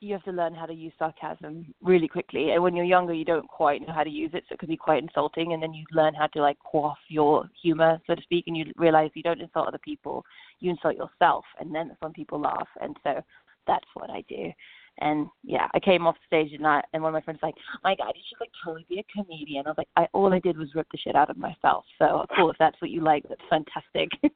you 0.00 0.12
have 0.12 0.22
to 0.24 0.32
learn 0.32 0.54
how 0.54 0.66
to 0.66 0.74
use 0.74 0.92
sarcasm 0.98 1.74
really 1.82 2.06
quickly. 2.06 2.50
And 2.50 2.62
when 2.62 2.76
you're 2.76 2.84
younger, 2.84 3.14
you 3.14 3.24
don't 3.24 3.48
quite 3.48 3.80
know 3.80 3.94
how 3.94 4.04
to 4.04 4.10
use 4.10 4.30
it, 4.34 4.44
so 4.48 4.54
it 4.54 4.58
can 4.58 4.68
be 4.68 4.76
quite 4.76 5.02
insulting. 5.02 5.52
And 5.52 5.62
then 5.62 5.72
you 5.72 5.84
learn 5.92 6.14
how 6.14 6.26
to 6.28 6.42
like 6.42 6.58
quaff 6.58 6.98
your 7.08 7.48
humor, 7.60 7.98
so 8.06 8.14
to 8.14 8.22
speak, 8.22 8.44
and 8.46 8.56
you 8.56 8.66
realize 8.76 9.10
you 9.14 9.22
don't 9.22 9.40
insult 9.40 9.68
other 9.68 9.78
people, 9.78 10.24
you 10.60 10.70
insult 10.70 10.96
yourself, 10.96 11.44
and 11.58 11.74
then 11.74 11.96
some 12.02 12.12
people 12.12 12.40
laugh. 12.40 12.68
And 12.80 12.96
so 13.02 13.20
that's 13.66 13.86
what 13.94 14.10
I 14.10 14.22
do. 14.28 14.52
And 14.98 15.28
yeah, 15.44 15.68
I 15.74 15.80
came 15.80 16.06
off 16.06 16.16
stage 16.26 16.52
and 16.52 16.66
I, 16.66 16.82
and 16.92 17.02
one 17.02 17.10
of 17.10 17.14
my 17.14 17.20
friends 17.20 17.40
was 17.42 17.52
like, 17.52 17.82
"My 17.84 17.94
God, 17.94 18.12
you 18.14 18.22
should 18.28 18.40
like 18.40 18.50
totally 18.64 18.86
be 18.88 19.00
a 19.00 19.04
comedian." 19.12 19.66
I 19.66 19.70
was 19.70 19.78
like, 19.78 19.88
"I 19.96 20.08
all 20.12 20.32
I 20.32 20.38
did 20.38 20.56
was 20.56 20.74
rip 20.74 20.86
the 20.90 20.98
shit 20.98 21.14
out 21.14 21.28
of 21.28 21.36
myself." 21.36 21.84
So 21.98 22.24
cool, 22.34 22.50
if 22.50 22.56
that's 22.58 22.80
what 22.80 22.90
you 22.90 23.02
like, 23.02 23.24
that's 23.28 23.42
fantastic. 23.50 24.08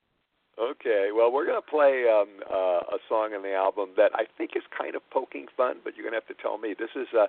okay, 0.61 1.09
well, 1.14 1.33
we're 1.33 1.47
gonna 1.47 1.62
play 1.62 2.05
um, 2.09 2.29
uh, 2.45 2.97
a 2.97 2.99
song 3.09 3.33
on 3.35 3.43
the 3.43 3.55
album 3.55 3.90
that 3.97 4.11
I 4.14 4.25
think 4.37 4.52
is 4.55 4.62
kind 4.76 4.95
of 4.95 5.02
poking 5.11 5.47
fun, 5.57 5.76
but 5.83 5.97
you're 5.97 6.05
gonna 6.05 6.21
have 6.21 6.37
to 6.37 6.43
tell 6.43 6.59
me. 6.59 6.75
This 6.79 6.93
is 6.95 7.09
uh, 7.19 7.26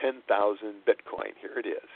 ten 0.00 0.20
thousand 0.28 0.84
Bitcoin. 0.86 1.32
Here 1.40 1.58
it 1.58 1.66
is. 1.66 1.88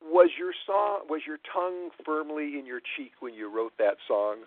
Was 0.00 0.30
your 0.38 0.52
song 0.66 1.06
was 1.08 1.22
your 1.26 1.38
tongue 1.52 1.90
firmly 2.04 2.58
in 2.58 2.66
your 2.66 2.80
cheek 2.96 3.12
when 3.20 3.34
you 3.34 3.50
wrote 3.50 3.72
that 3.78 3.96
song? 4.06 4.46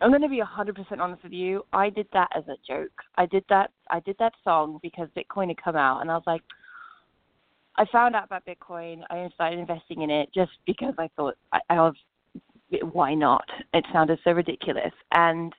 I'm 0.00 0.10
going 0.10 0.22
to 0.22 0.28
be 0.28 0.42
100% 0.42 0.98
honest 0.98 1.22
with 1.22 1.32
you. 1.32 1.64
I 1.72 1.88
did 1.88 2.06
that 2.12 2.28
as 2.36 2.44
a 2.48 2.56
joke. 2.66 2.92
I 3.16 3.26
did 3.26 3.44
that. 3.48 3.70
I 3.90 4.00
did 4.00 4.16
that 4.18 4.32
song 4.42 4.80
because 4.82 5.08
Bitcoin 5.16 5.48
had 5.48 5.62
come 5.62 5.76
out, 5.76 6.00
and 6.00 6.10
I 6.10 6.14
was 6.14 6.24
like, 6.26 6.42
I 7.76 7.84
found 7.92 8.16
out 8.16 8.24
about 8.24 8.44
Bitcoin. 8.44 9.02
I 9.10 9.28
started 9.34 9.58
investing 9.58 10.02
in 10.02 10.10
it 10.10 10.30
just 10.34 10.52
because 10.66 10.94
I 10.98 11.08
thought 11.16 11.36
I, 11.52 11.60
I 11.70 11.74
was, 11.76 11.94
why 12.92 13.14
not? 13.14 13.44
It 13.72 13.84
sounded 13.92 14.18
so 14.24 14.32
ridiculous, 14.32 14.92
and 15.12 15.52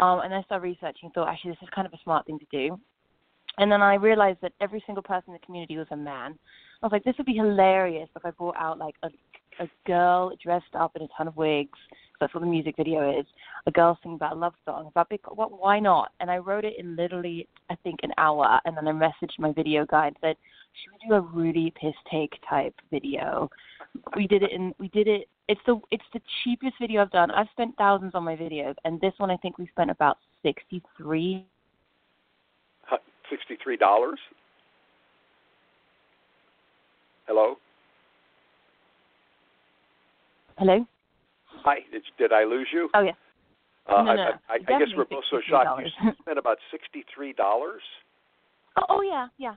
um, 0.00 0.20
and 0.20 0.34
I 0.34 0.42
started 0.42 0.64
researching. 0.64 1.10
Thought 1.10 1.28
actually 1.28 1.52
this 1.52 1.62
is 1.62 1.68
kind 1.74 1.86
of 1.86 1.92
a 1.92 2.02
smart 2.04 2.26
thing 2.26 2.38
to 2.38 2.46
do. 2.50 2.78
And 3.56 3.72
then 3.72 3.82
I 3.82 3.94
realized 3.94 4.38
that 4.42 4.52
every 4.60 4.82
single 4.86 5.02
person 5.02 5.28
in 5.28 5.32
the 5.32 5.44
community 5.44 5.76
was 5.76 5.88
a 5.90 5.96
man. 5.96 6.38
I 6.80 6.86
was 6.86 6.92
like, 6.92 7.02
this 7.02 7.16
would 7.18 7.26
be 7.26 7.34
hilarious 7.34 8.08
if 8.14 8.24
I 8.24 8.30
brought 8.30 8.56
out 8.56 8.78
like 8.78 8.94
a 9.02 9.08
a 9.60 9.68
girl 9.86 10.32
dressed 10.42 10.74
up 10.74 10.94
in 10.96 11.02
a 11.02 11.08
ton 11.16 11.28
of 11.28 11.36
wigs 11.36 11.78
that's 12.20 12.34
what 12.34 12.40
the 12.40 12.46
music 12.46 12.76
video 12.76 13.18
is. 13.18 13.26
A 13.66 13.70
girl 13.70 13.98
singing 14.02 14.16
about 14.16 14.36
a 14.36 14.38
love 14.38 14.54
song. 14.64 14.86
About 14.88 15.08
big, 15.08 15.20
what? 15.28 15.58
Why 15.58 15.78
not? 15.78 16.12
And 16.20 16.30
I 16.30 16.38
wrote 16.38 16.64
it 16.64 16.74
in 16.78 16.96
literally, 16.96 17.48
I 17.70 17.76
think, 17.76 18.00
an 18.02 18.12
hour. 18.18 18.60
And 18.64 18.76
then 18.76 18.88
I 18.88 18.92
messaged 18.92 19.38
my 19.38 19.52
video 19.52 19.86
guy 19.86 20.08
and 20.08 20.16
said, 20.20 20.36
"Should 20.74 20.92
we 20.92 21.08
do 21.08 21.14
a 21.14 21.20
Rudy 21.20 21.72
piss 21.80 21.94
take 22.10 22.32
type 22.48 22.74
video?" 22.90 23.50
We 24.16 24.26
did 24.26 24.42
it 24.42 24.52
in. 24.52 24.74
We 24.78 24.88
did 24.88 25.08
it. 25.08 25.28
It's 25.48 25.60
the 25.66 25.80
it's 25.90 26.04
the 26.12 26.20
cheapest 26.42 26.74
video 26.80 27.02
I've 27.02 27.10
done. 27.10 27.30
I've 27.30 27.48
spent 27.52 27.76
thousands 27.76 28.14
on 28.14 28.24
my 28.24 28.36
videos, 28.36 28.74
and 28.84 29.00
this 29.00 29.14
one 29.18 29.30
I 29.30 29.36
think 29.36 29.58
we 29.58 29.66
spent 29.68 29.90
about 29.90 30.18
sixty 30.42 30.82
three. 30.96 31.46
Sixty 33.30 33.56
three 33.62 33.76
dollars. 33.76 34.18
Hello. 37.26 37.56
Hello. 40.56 40.86
Hi, 41.68 41.80
did, 41.92 42.02
did 42.16 42.32
I 42.32 42.44
lose 42.44 42.68
you? 42.72 42.88
Oh 42.94 43.02
yeah. 43.02 43.12
Uh, 43.86 44.02
no, 44.02 44.14
no, 44.14 44.22
I, 44.22 44.54
I, 44.54 44.54
I 44.54 44.78
guess 44.78 44.88
we're 44.96 45.04
both 45.04 45.24
so 45.30 45.38
shocked. 45.46 45.82
You 46.02 46.12
spent 46.22 46.38
about 46.38 46.56
sixty-three 46.70 47.34
dollars. 47.34 47.82
Oh, 48.78 48.84
oh 48.88 49.02
yeah, 49.02 49.26
yeah. 49.36 49.54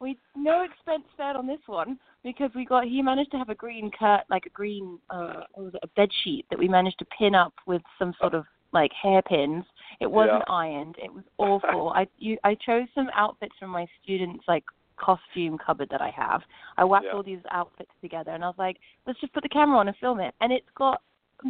We 0.00 0.16
no 0.34 0.62
expense 0.62 1.02
spared 1.12 1.36
on 1.36 1.46
this 1.46 1.60
one 1.66 1.98
because 2.24 2.50
we 2.54 2.64
got 2.64 2.84
he 2.84 3.02
managed 3.02 3.30
to 3.32 3.36
have 3.36 3.50
a 3.50 3.54
green 3.54 3.90
cut 3.98 4.24
like 4.30 4.46
a 4.46 4.50
green 4.50 4.98
uh 5.10 5.42
what 5.52 5.64
was 5.64 5.74
it, 5.74 5.80
a 5.82 5.88
bed 5.88 6.08
sheet 6.24 6.46
that 6.48 6.58
we 6.58 6.66
managed 6.66 6.98
to 7.00 7.04
pin 7.18 7.34
up 7.34 7.52
with 7.66 7.82
some 7.98 8.14
sort 8.18 8.32
of 8.32 8.44
like 8.72 8.90
hairpins. 9.02 9.64
It 10.00 10.10
wasn't 10.10 10.44
yeah. 10.46 10.54
ironed. 10.54 10.96
It 10.96 11.12
was 11.12 11.24
awful. 11.36 11.90
I 11.94 12.06
you 12.16 12.38
I 12.42 12.54
chose 12.54 12.86
some 12.94 13.10
outfits 13.14 13.54
from 13.58 13.68
my 13.68 13.86
students 14.02 14.44
like 14.48 14.64
costume 14.96 15.58
cupboard 15.58 15.88
that 15.90 16.00
I 16.00 16.10
have. 16.16 16.40
I 16.78 16.84
whacked 16.84 17.06
yeah. 17.08 17.16
all 17.16 17.22
these 17.22 17.44
outfits 17.50 17.92
together 18.00 18.30
and 18.30 18.44
I 18.44 18.46
was 18.46 18.58
like, 18.58 18.78
let's 19.06 19.20
just 19.20 19.34
put 19.34 19.42
the 19.42 19.50
camera 19.50 19.78
on 19.78 19.88
and 19.88 19.96
film 19.98 20.20
it. 20.20 20.34
And 20.40 20.52
it's 20.52 20.66
got 20.74 21.02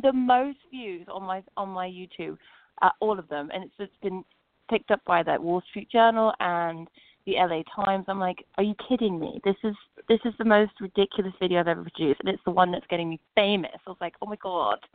the 0.03 0.13
most 0.13 0.59
views 0.71 1.07
on 1.13 1.23
my 1.23 1.43
on 1.57 1.69
my 1.71 1.89
YouTube, 1.89 2.37
uh, 2.83 2.91
all 3.01 3.19
of 3.19 3.29
them, 3.29 3.51
and 3.53 3.65
it's 3.65 3.77
just 3.79 4.01
been 4.03 4.25
picked 4.71 4.91
up 4.91 5.01
by 5.05 5.23
that 5.23 5.43
Wall 5.43 5.63
Street 5.71 5.91
Journal 5.91 6.33
and 6.41 6.89
the 7.27 7.35
LA 7.35 7.63
Times. 7.85 8.05
I'm 8.09 8.19
like, 8.19 8.45
are 8.57 8.65
you 8.65 8.75
kidding 8.89 9.19
me? 9.19 9.41
This 9.45 9.57
is 9.65 9.75
this 10.09 10.21
is 10.25 10.33
the 10.39 10.45
most 10.45 10.73
ridiculous 10.81 11.33
video 11.41 11.61
I've 11.61 11.69
ever 11.69 11.83
produced, 11.83 12.21
and 12.21 12.29
it's 12.29 12.43
the 12.45 12.51
one 12.51 12.73
that's 12.73 12.87
getting 12.89 13.11
me 13.11 13.21
famous. 13.35 13.71
I 13.87 13.91
was 13.91 13.99
like, 14.01 14.15
oh 14.23 14.27
my 14.27 14.37
god. 14.37 14.79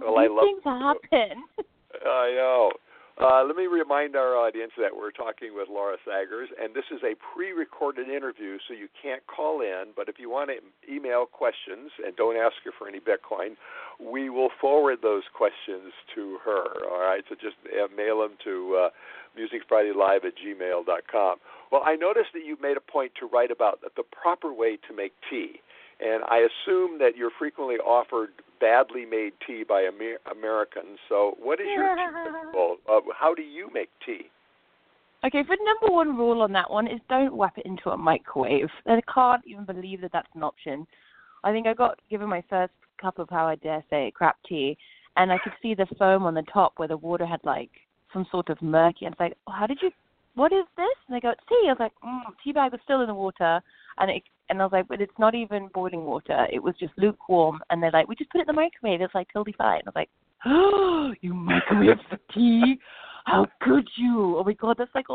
well, 0.00 0.18
I 0.18 0.26
love 0.26 0.44
things 0.44 0.62
happen. 0.64 1.44
I 2.06 2.32
know. 2.36 2.70
Uh, 3.20 3.44
let 3.44 3.54
me 3.54 3.66
remind 3.66 4.16
our 4.16 4.34
audience 4.34 4.72
that 4.78 4.96
we're 4.96 5.10
talking 5.10 5.52
with 5.54 5.68
Laura 5.68 5.98
Saggers, 6.06 6.48
and 6.58 6.74
this 6.74 6.88
is 6.90 7.00
a 7.04 7.12
pre 7.34 7.52
recorded 7.52 8.08
interview, 8.08 8.56
so 8.66 8.72
you 8.72 8.88
can't 8.96 9.20
call 9.26 9.60
in. 9.60 9.92
But 9.94 10.08
if 10.08 10.14
you 10.18 10.30
want 10.30 10.48
to 10.48 10.56
email 10.90 11.26
questions 11.26 11.90
and 12.02 12.16
don't 12.16 12.38
ask 12.38 12.54
her 12.64 12.72
for 12.78 12.88
any 12.88 12.98
Bitcoin, 12.98 13.60
we 14.00 14.30
will 14.30 14.48
forward 14.58 15.00
those 15.02 15.24
questions 15.36 15.92
to 16.14 16.38
her. 16.46 16.64
All 16.90 17.00
right, 17.00 17.22
so 17.28 17.34
just 17.34 17.56
uh, 17.68 17.92
mail 17.94 18.20
them 18.20 18.38
to 18.44 18.88
uh, 18.88 18.90
musicfridaylive 19.36 20.24
at 20.24 20.32
gmail.com. 20.40 21.36
Well, 21.70 21.82
I 21.84 21.96
noticed 21.96 22.32
that 22.32 22.46
you 22.46 22.56
made 22.62 22.78
a 22.78 22.90
point 22.90 23.12
to 23.20 23.26
write 23.26 23.50
about 23.50 23.82
the 23.82 24.02
proper 24.02 24.50
way 24.50 24.78
to 24.88 24.96
make 24.96 25.12
tea. 25.28 25.60
And 26.00 26.24
I 26.24 26.48
assume 26.48 26.98
that 27.00 27.18
you're 27.18 27.36
frequently 27.38 27.76
offered 27.76 28.30
badly 28.60 29.04
made 29.04 29.32
tea 29.46 29.64
by 29.66 29.82
Amer- 29.82 30.20
Americans. 30.30 30.98
So, 31.08 31.34
what 31.42 31.60
is 31.60 31.66
your 31.74 31.94
tea 31.96 32.02
principle? 32.30 32.76
Uh, 32.88 33.00
how 33.18 33.34
do 33.34 33.42
you 33.42 33.70
make 33.72 33.90
tea? 34.04 34.30
Okay, 35.22 35.42
for 35.44 35.56
number 35.64 35.94
one 35.94 36.16
rule 36.16 36.40
on 36.40 36.52
that 36.52 36.70
one 36.70 36.86
is 36.86 37.00
don't 37.10 37.36
whap 37.36 37.58
it 37.58 37.66
into 37.66 37.90
a 37.90 37.96
microwave. 37.96 38.68
I 38.86 39.00
can't 39.12 39.42
even 39.46 39.64
believe 39.66 40.00
that 40.00 40.12
that's 40.12 40.28
an 40.34 40.42
option. 40.42 40.86
I 41.44 41.52
think 41.52 41.66
I 41.66 41.74
got 41.74 41.98
given 42.08 42.28
my 42.28 42.42
first 42.48 42.72
cup 43.00 43.18
of 43.18 43.28
how 43.28 43.46
I 43.46 43.56
dare 43.56 43.84
say 43.90 44.12
crap 44.14 44.36
tea, 44.48 44.78
and 45.16 45.30
I 45.30 45.38
could 45.38 45.52
see 45.60 45.74
the 45.74 45.86
foam 45.98 46.24
on 46.24 46.34
the 46.34 46.44
top 46.52 46.74
where 46.76 46.88
the 46.88 46.96
water 46.96 47.26
had 47.26 47.40
like 47.44 47.70
some 48.12 48.26
sort 48.30 48.48
of 48.48 48.60
murky. 48.62 49.04
And 49.04 49.12
it's 49.12 49.20
like, 49.20 49.36
oh, 49.46 49.52
how 49.52 49.66
did 49.66 49.78
you? 49.82 49.90
What 50.36 50.52
is 50.52 50.64
this? 50.76 50.86
And 51.06 51.16
they 51.16 51.20
go, 51.20 51.32
tea. 51.48 51.66
I 51.66 51.72
was 51.72 51.76
like, 51.80 51.92
mm, 52.04 52.22
tea 52.42 52.52
bag 52.52 52.72
was 52.72 52.80
still 52.84 53.02
in 53.02 53.08
the 53.08 53.14
water, 53.14 53.60
and 53.98 54.10
it 54.10 54.22
and 54.50 54.60
I 54.60 54.64
was 54.64 54.72
like, 54.72 54.88
but 54.88 55.00
it's 55.00 55.18
not 55.18 55.34
even 55.34 55.68
boiling 55.72 56.04
water. 56.04 56.46
It 56.52 56.62
was 56.62 56.74
just 56.78 56.92
lukewarm. 56.96 57.60
And 57.70 57.82
they're 57.82 57.90
like, 57.92 58.08
we 58.08 58.16
just 58.16 58.30
put 58.30 58.38
it 58.38 58.42
in 58.42 58.46
the 58.48 58.52
microwave. 58.52 59.00
It's 59.00 59.14
like 59.14 59.28
totally 59.32 59.54
fine. 59.56 59.80
I 59.86 59.88
was 59.88 59.94
like, 59.94 60.10
oh, 60.44 61.14
you 61.20 61.32
microwave 61.32 61.98
for 62.08 62.18
tea? 62.34 62.78
How 63.24 63.46
could 63.62 63.88
you? 63.96 64.36
Oh 64.38 64.44
my 64.44 64.54
god, 64.54 64.76
that's 64.78 64.94
like 64.94 65.06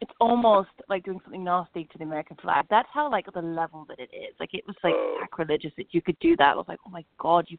it's 0.00 0.12
almost 0.20 0.68
like 0.88 1.04
doing 1.04 1.20
something 1.24 1.44
nasty 1.44 1.84
to 1.84 1.98
the 1.98 2.04
American 2.04 2.36
flag. 2.42 2.66
That's 2.68 2.88
how 2.92 3.10
like 3.10 3.26
the 3.32 3.40
level 3.40 3.86
that 3.88 3.98
it 3.98 4.10
is. 4.14 4.34
Like 4.38 4.52
it 4.52 4.66
was 4.66 4.76
like 4.84 4.94
Oh. 4.94 5.18
sacrilegious 5.20 5.72
that 5.76 5.92
you 5.92 6.02
could 6.02 6.18
do 6.18 6.36
that. 6.36 6.52
I 6.52 6.56
was 6.56 6.66
like, 6.68 6.80
oh 6.86 6.90
my 6.90 7.04
god, 7.18 7.46
you 7.48 7.56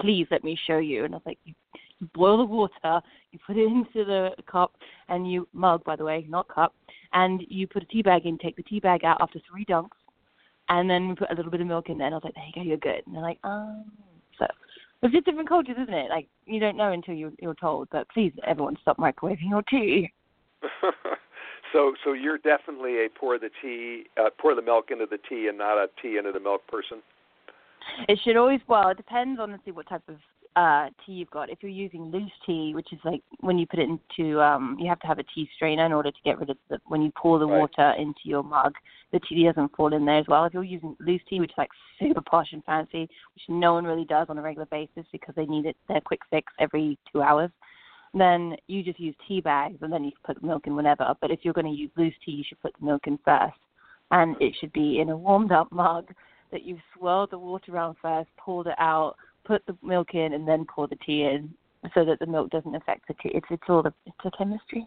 please 0.00 0.26
let 0.30 0.44
me 0.44 0.58
show 0.66 0.78
you. 0.78 1.04
And 1.04 1.14
I 1.14 1.16
was 1.16 1.26
like, 1.26 1.38
you, 1.44 1.54
you 1.98 2.08
boil 2.14 2.38
the 2.38 2.44
water, 2.44 3.02
you 3.32 3.38
put 3.44 3.56
it 3.56 3.66
into 3.72 4.04
the 4.04 4.30
cup, 4.50 4.72
and 5.08 5.30
you 5.30 5.48
mug 5.52 5.82
by 5.84 5.96
the 5.96 6.04
way, 6.04 6.26
not 6.28 6.48
cup, 6.48 6.74
and 7.12 7.42
you 7.48 7.66
put 7.66 7.82
a 7.82 7.86
tea 7.86 8.02
bag 8.02 8.26
in. 8.26 8.38
Take 8.38 8.56
the 8.56 8.62
tea 8.62 8.80
bag 8.80 9.04
out 9.04 9.18
after 9.20 9.40
three 9.50 9.64
dunks, 9.64 9.98
and 10.70 10.88
then 10.88 11.08
we 11.08 11.14
put 11.16 11.30
a 11.30 11.34
little 11.34 11.50
bit 11.50 11.60
of 11.60 11.66
milk 11.66 11.90
in 11.90 11.98
there. 11.98 12.06
And 12.06 12.14
I 12.14 12.18
was 12.18 12.24
like, 12.24 12.34
there 12.34 12.46
you 12.46 12.54
go, 12.54 12.62
you're 12.62 12.76
good. 12.78 13.02
And 13.06 13.14
they're 13.14 13.22
like, 13.22 13.38
oh. 13.44 13.84
So 14.38 14.46
it's 15.02 15.12
just 15.12 15.26
different 15.26 15.48
cultures, 15.48 15.76
isn't 15.82 15.92
it? 15.92 16.08
Like 16.08 16.28
you 16.46 16.60
don't 16.60 16.76
know 16.76 16.92
until 16.92 17.14
you, 17.14 17.32
you're 17.40 17.54
told. 17.54 17.88
But 17.90 18.08
please, 18.08 18.32
everyone, 18.46 18.76
stop 18.80 18.96
microwaving 18.96 19.50
your 19.50 19.62
tea. 19.62 20.10
so, 21.72 21.94
so 22.04 22.12
you're 22.12 22.38
definitely 22.38 23.04
a 23.04 23.08
pour 23.08 23.38
the 23.38 23.50
tea, 23.60 24.04
uh, 24.18 24.30
pour 24.40 24.54
the 24.54 24.62
milk 24.62 24.90
into 24.90 25.06
the 25.06 25.18
tea, 25.28 25.48
and 25.48 25.58
not 25.58 25.76
a 25.76 25.88
tea 26.00 26.16
into 26.16 26.32
the 26.32 26.40
milk 26.40 26.66
person. 26.68 26.98
It 28.08 28.18
should 28.24 28.36
always 28.36 28.60
well, 28.68 28.90
it 28.90 28.96
depends 28.96 29.40
honestly 29.40 29.72
what 29.72 29.88
type 29.88 30.02
of 30.08 30.16
uh 30.56 30.88
tea 31.04 31.12
you've 31.12 31.30
got. 31.30 31.48
If 31.48 31.58
you're 31.62 31.70
using 31.70 32.10
loose 32.10 32.32
tea, 32.44 32.72
which 32.74 32.92
is 32.92 32.98
like 33.04 33.22
when 33.38 33.58
you 33.58 33.66
put 33.66 33.78
it 33.78 33.88
into 33.88 34.40
um 34.40 34.76
you 34.80 34.88
have 34.88 34.98
to 35.00 35.06
have 35.06 35.18
a 35.18 35.24
tea 35.34 35.48
strainer 35.54 35.86
in 35.86 35.92
order 35.92 36.10
to 36.10 36.18
get 36.24 36.38
rid 36.38 36.50
of 36.50 36.56
the 36.68 36.78
when 36.86 37.02
you 37.02 37.12
pour 37.16 37.38
the 37.38 37.46
Right. 37.46 37.60
water 37.60 37.94
into 37.98 38.20
your 38.24 38.42
mug, 38.42 38.74
the 39.12 39.20
tea 39.20 39.44
doesn't 39.44 39.74
fall 39.76 39.92
in 39.94 40.04
there 40.04 40.18
as 40.18 40.26
well. 40.28 40.44
If 40.44 40.54
you're 40.54 40.64
using 40.64 40.96
loose 41.00 41.20
tea, 41.28 41.40
which 41.40 41.52
is 41.52 41.58
like 41.58 41.70
super 41.98 42.20
posh 42.20 42.52
and 42.52 42.64
fancy, 42.64 43.02
which 43.02 43.44
no 43.48 43.74
one 43.74 43.84
really 43.84 44.04
does 44.04 44.26
on 44.28 44.38
a 44.38 44.42
regular 44.42 44.66
basis 44.66 45.04
because 45.12 45.34
they 45.36 45.46
need 45.46 45.66
it 45.66 45.76
their 45.88 46.00
quick 46.00 46.20
fix 46.30 46.52
every 46.58 46.98
two 47.12 47.22
hours, 47.22 47.50
then 48.12 48.56
you 48.66 48.82
just 48.82 48.98
use 48.98 49.14
tea 49.28 49.40
bags 49.40 49.78
and 49.82 49.92
then 49.92 50.04
you 50.04 50.10
can 50.10 50.34
put 50.34 50.42
milk 50.42 50.66
in 50.66 50.74
whenever. 50.74 51.14
But 51.20 51.30
if 51.30 51.40
you're 51.42 51.54
going 51.54 51.72
to 51.72 51.80
use 51.80 51.90
loose 51.96 52.14
tea, 52.24 52.32
you 52.32 52.44
should 52.46 52.60
put 52.60 52.74
the 52.78 52.86
milk 52.86 53.06
in 53.06 53.18
first, 53.24 53.58
and 54.10 54.36
it 54.40 54.54
should 54.60 54.72
be 54.72 54.98
in 55.00 55.10
a 55.10 55.16
warmed 55.16 55.52
up 55.52 55.70
mug 55.72 56.12
that 56.50 56.64
you've 56.64 56.80
swirled 56.96 57.30
the 57.30 57.38
water 57.38 57.72
around 57.72 57.96
first, 58.02 58.28
poured 58.36 58.66
it 58.66 58.74
out, 58.78 59.14
put 59.50 59.66
the 59.66 59.76
milk 59.82 60.14
in, 60.14 60.32
and 60.34 60.46
then 60.46 60.64
pour 60.72 60.86
the 60.86 60.96
tea 61.04 61.22
in, 61.22 61.52
so 61.94 62.04
that 62.04 62.20
the 62.20 62.26
milk 62.26 62.50
doesn't 62.50 62.74
affect 62.74 63.08
the 63.08 63.14
tea. 63.14 63.32
It's 63.34 63.46
it's 63.50 63.62
all 63.68 63.82
the 63.82 63.92
it's 64.06 64.16
a 64.24 64.30
chemistry. 64.38 64.86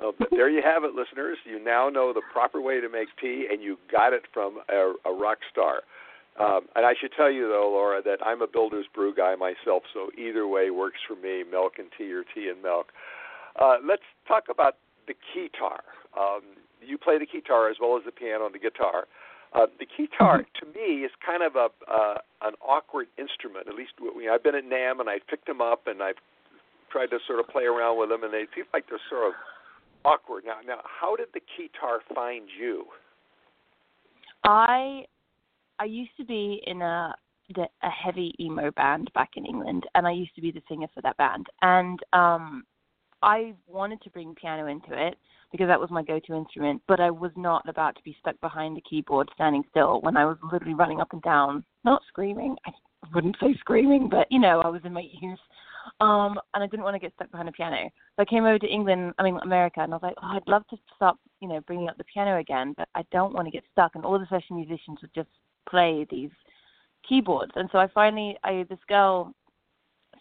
Well, 0.00 0.12
there 0.30 0.48
you 0.48 0.62
have 0.64 0.82
it, 0.82 0.94
listeners. 0.94 1.38
You 1.44 1.62
now 1.62 1.88
know 1.88 2.12
the 2.12 2.22
proper 2.32 2.60
way 2.60 2.80
to 2.80 2.88
make 2.88 3.08
tea, 3.20 3.46
and 3.50 3.62
you 3.62 3.76
got 3.92 4.12
it 4.12 4.22
from 4.32 4.58
a, 4.68 4.94
a 5.04 5.12
rock 5.12 5.38
star. 5.52 5.82
Um, 6.40 6.62
and 6.74 6.84
I 6.84 6.94
should 7.00 7.12
tell 7.16 7.30
you, 7.30 7.48
though, 7.48 7.70
Laura, 7.70 8.02
that 8.02 8.18
I'm 8.26 8.42
a 8.42 8.48
builder's 8.48 8.86
brew 8.92 9.14
guy 9.14 9.36
myself, 9.36 9.84
so 9.92 10.10
either 10.18 10.48
way 10.48 10.70
works 10.70 10.98
for 11.06 11.14
me 11.14 11.44
milk 11.48 11.74
and 11.78 11.88
tea 11.96 12.12
or 12.12 12.24
tea 12.34 12.48
and 12.48 12.60
milk. 12.60 12.86
Uh, 13.60 13.76
let's 13.86 14.02
talk 14.26 14.44
about 14.50 14.74
the 15.06 15.14
keytar. 15.30 15.80
Um, 16.18 16.42
you 16.80 16.98
play 16.98 17.18
the 17.18 17.26
keytar 17.26 17.70
as 17.70 17.76
well 17.80 17.96
as 17.96 18.04
the 18.04 18.10
piano 18.10 18.46
and 18.46 18.54
the 18.54 18.58
guitar. 18.58 19.00
Uh, 19.00 19.06
the 19.54 19.86
keytar, 19.86 20.44
to 20.60 20.66
me, 20.66 21.04
is 21.04 21.12
kind 21.24 21.42
of 21.42 21.56
a 21.56 21.68
uh, 21.90 22.18
an 22.42 22.54
awkward 22.60 23.06
instrument. 23.18 23.68
At 23.68 23.74
least 23.74 23.92
when 23.98 24.28
I've 24.28 24.42
been 24.42 24.54
at 24.54 24.64
NAMM 24.64 25.00
and 25.00 25.08
I've 25.08 25.26
picked 25.28 25.46
them 25.46 25.60
up 25.60 25.86
and 25.86 26.02
I've 26.02 26.18
tried 26.90 27.10
to 27.10 27.18
sort 27.26 27.40
of 27.40 27.48
play 27.48 27.64
around 27.64 27.98
with 27.98 28.08
them, 28.08 28.22
and 28.24 28.32
they 28.32 28.46
seem 28.54 28.64
like 28.72 28.84
they're 28.88 28.98
sort 29.08 29.28
of 29.28 29.34
awkward. 30.04 30.44
Now, 30.46 30.58
now, 30.66 30.80
how 30.84 31.16
did 31.16 31.28
the 31.34 31.40
keytar 31.40 31.98
find 32.14 32.44
you? 32.58 32.84
I 34.44 35.06
I 35.78 35.84
used 35.84 36.16
to 36.18 36.24
be 36.24 36.62
in 36.66 36.82
a 36.82 37.14
the- 37.54 37.68
a 37.82 37.90
heavy 37.90 38.34
emo 38.40 38.70
band 38.70 39.12
back 39.12 39.36
in 39.36 39.44
England, 39.44 39.86
and 39.94 40.06
I 40.06 40.12
used 40.12 40.34
to 40.34 40.40
be 40.40 40.50
the 40.50 40.62
singer 40.68 40.88
for 40.94 41.02
that 41.02 41.16
band. 41.16 41.46
And 41.62 42.00
um, 42.12 42.64
I 43.22 43.54
wanted 43.66 44.00
to 44.02 44.10
bring 44.10 44.34
piano 44.34 44.66
into 44.66 44.90
it 44.90 45.16
because 45.52 45.68
that 45.68 45.80
was 45.80 45.90
my 45.90 46.02
go-to 46.02 46.34
instrument. 46.34 46.82
But 46.88 47.00
I 47.00 47.10
was 47.10 47.30
not 47.36 47.68
about 47.68 47.96
to 47.96 48.02
be 48.02 48.16
stuck 48.20 48.40
behind 48.40 48.76
a 48.76 48.80
keyboard, 48.80 49.28
standing 49.34 49.62
still, 49.70 50.00
when 50.00 50.16
I 50.16 50.24
was 50.24 50.36
literally 50.52 50.74
running 50.74 51.00
up 51.00 51.12
and 51.12 51.22
down, 51.22 51.64
not 51.84 52.02
screaming. 52.08 52.56
I 52.66 52.72
wouldn't 53.14 53.36
say 53.40 53.54
screaming, 53.60 54.08
but 54.08 54.26
you 54.30 54.40
know, 54.40 54.60
I 54.62 54.68
was 54.68 54.82
in 54.84 54.92
my 54.92 55.06
youth. 55.20 55.38
Um, 56.00 56.40
and 56.54 56.64
I 56.64 56.66
didn't 56.66 56.82
want 56.82 56.94
to 56.94 56.98
get 56.98 57.12
stuck 57.14 57.30
behind 57.30 57.48
a 57.48 57.52
piano. 57.52 57.90
So 58.16 58.22
I 58.22 58.24
came 58.24 58.44
over 58.44 58.58
to 58.58 58.66
England, 58.66 59.12
I 59.18 59.22
mean 59.22 59.38
America, 59.42 59.80
and 59.80 59.92
I 59.92 59.96
was 59.96 60.02
like, 60.02 60.14
oh, 60.22 60.28
I'd 60.28 60.48
love 60.48 60.66
to 60.70 60.76
start, 60.96 61.16
you 61.40 61.48
know, 61.48 61.60
bringing 61.66 61.88
up 61.88 61.98
the 61.98 62.04
piano 62.04 62.38
again, 62.38 62.74
but 62.76 62.88
I 62.94 63.04
don't 63.12 63.34
want 63.34 63.46
to 63.46 63.52
get 63.52 63.64
stuck. 63.72 63.94
And 63.94 64.04
all 64.04 64.18
the 64.18 64.26
session 64.30 64.56
musicians 64.56 64.98
would 65.02 65.14
just 65.14 65.28
play 65.68 66.06
these 66.10 66.30
keyboards. 67.06 67.52
And 67.56 67.68
so 67.70 67.78
I 67.78 67.86
finally, 67.88 68.36
I 68.42 68.64
this 68.68 68.78
girl 68.88 69.32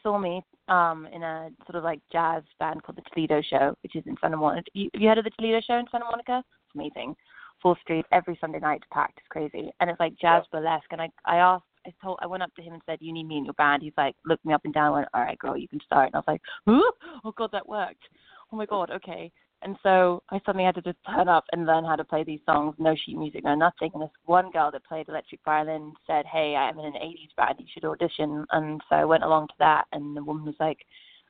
saw 0.02 0.18
me 0.18 0.44
um 0.68 1.08
in 1.14 1.24
a 1.24 1.50
sort 1.66 1.76
of 1.76 1.84
like 1.84 2.00
jazz 2.12 2.44
band 2.60 2.84
called 2.84 2.98
the 2.98 3.02
Toledo 3.14 3.42
Show, 3.42 3.76
which 3.84 3.96
is 3.96 4.04
in 4.06 4.16
Santa 4.22 4.38
Monica. 4.38 4.70
You, 4.74 4.90
have 4.94 5.02
you 5.02 5.08
heard 5.10 5.18
of 5.18 5.26
the 5.26 5.32
Toledo 5.32 5.62
Show 5.66 5.78
in 5.78 5.86
Santa 5.92 6.06
Monica? 6.06 6.44
It's 6.48 6.76
amazing. 6.76 7.16
Full 7.62 7.76
street 7.82 8.06
every 8.12 8.38
Sunday 8.42 8.60
night, 8.60 8.82
it's 8.82 8.88
packed. 8.92 9.20
It's 9.20 9.28
crazy, 9.30 9.72
and 9.80 9.90
it's 9.90 10.00
like 10.00 10.18
jazz 10.20 10.44
burlesque. 10.52 10.92
And 10.92 11.02
I, 11.02 11.10
I 11.26 11.38
asked, 11.38 11.64
I 11.86 11.94
told, 12.02 12.20
I 12.22 12.28
went 12.28 12.44
up 12.44 12.54
to 12.56 12.62
him 12.62 12.74
and 12.74 12.82
said, 12.86 12.98
"You 13.02 13.14
need 13.14 13.28
me 13.28 13.38
in 13.38 13.46
your 13.46 13.54
band." 13.54 13.84
He's 13.84 13.94
like, 13.98 14.16
looked 14.26 14.46
me 14.46 14.54
up 14.54 14.66
and 14.66 14.74
down, 14.74 14.88
and 14.88 14.96
went, 14.96 15.08
"All 15.14 15.22
right, 15.22 15.40
girl, 15.40 15.56
you 15.58 15.68
can 15.68 15.80
start." 15.86 16.08
And 16.08 16.16
I 16.16 16.20
was 16.20 16.26
like, 16.28 16.42
"Huh? 16.68 17.20
"Oh 17.24 17.34
God, 17.38 17.52
that 17.54 17.68
worked! 17.68 18.04
Oh 18.52 18.58
my 18.58 18.66
God, 18.66 18.92
okay." 18.92 19.32
And 19.64 19.78
so 19.82 20.22
I 20.30 20.40
suddenly 20.46 20.66
had 20.66 20.76
to 20.76 20.82
just 20.82 20.98
turn 21.06 21.30
up 21.30 21.46
and 21.52 21.66
learn 21.66 21.86
how 21.86 21.96
to 21.96 22.04
play 22.04 22.24
these 22.24 22.42
songs, 22.46 22.76
no 22.78 22.96
sheet 22.96 23.18
music, 23.18 23.44
no 23.44 23.56
nothing. 23.56 23.92
And 23.94 24.04
this 24.04 24.10
one 24.26 24.52
girl 24.52 24.72
that 24.72 24.86
played 24.86 25.08
electric 25.08 25.40
violin 25.46 25.94
said, 26.06 26.26
Hey, 26.26 26.56
I'm 26.56 26.78
in 26.80 26.86
an 26.86 26.94
80s 26.94 27.36
band, 27.38 27.56
you 27.60 27.66
should 27.74 27.86
audition. 27.86 28.46
And 28.52 28.82
so 28.90 28.96
I 28.96 29.06
went 29.06 29.24
along 29.24 29.48
to 29.48 29.54
that, 29.60 29.86
and 29.94 30.16
the 30.16 30.24
woman 30.24 30.46
was 30.46 30.56
like, 30.60 30.80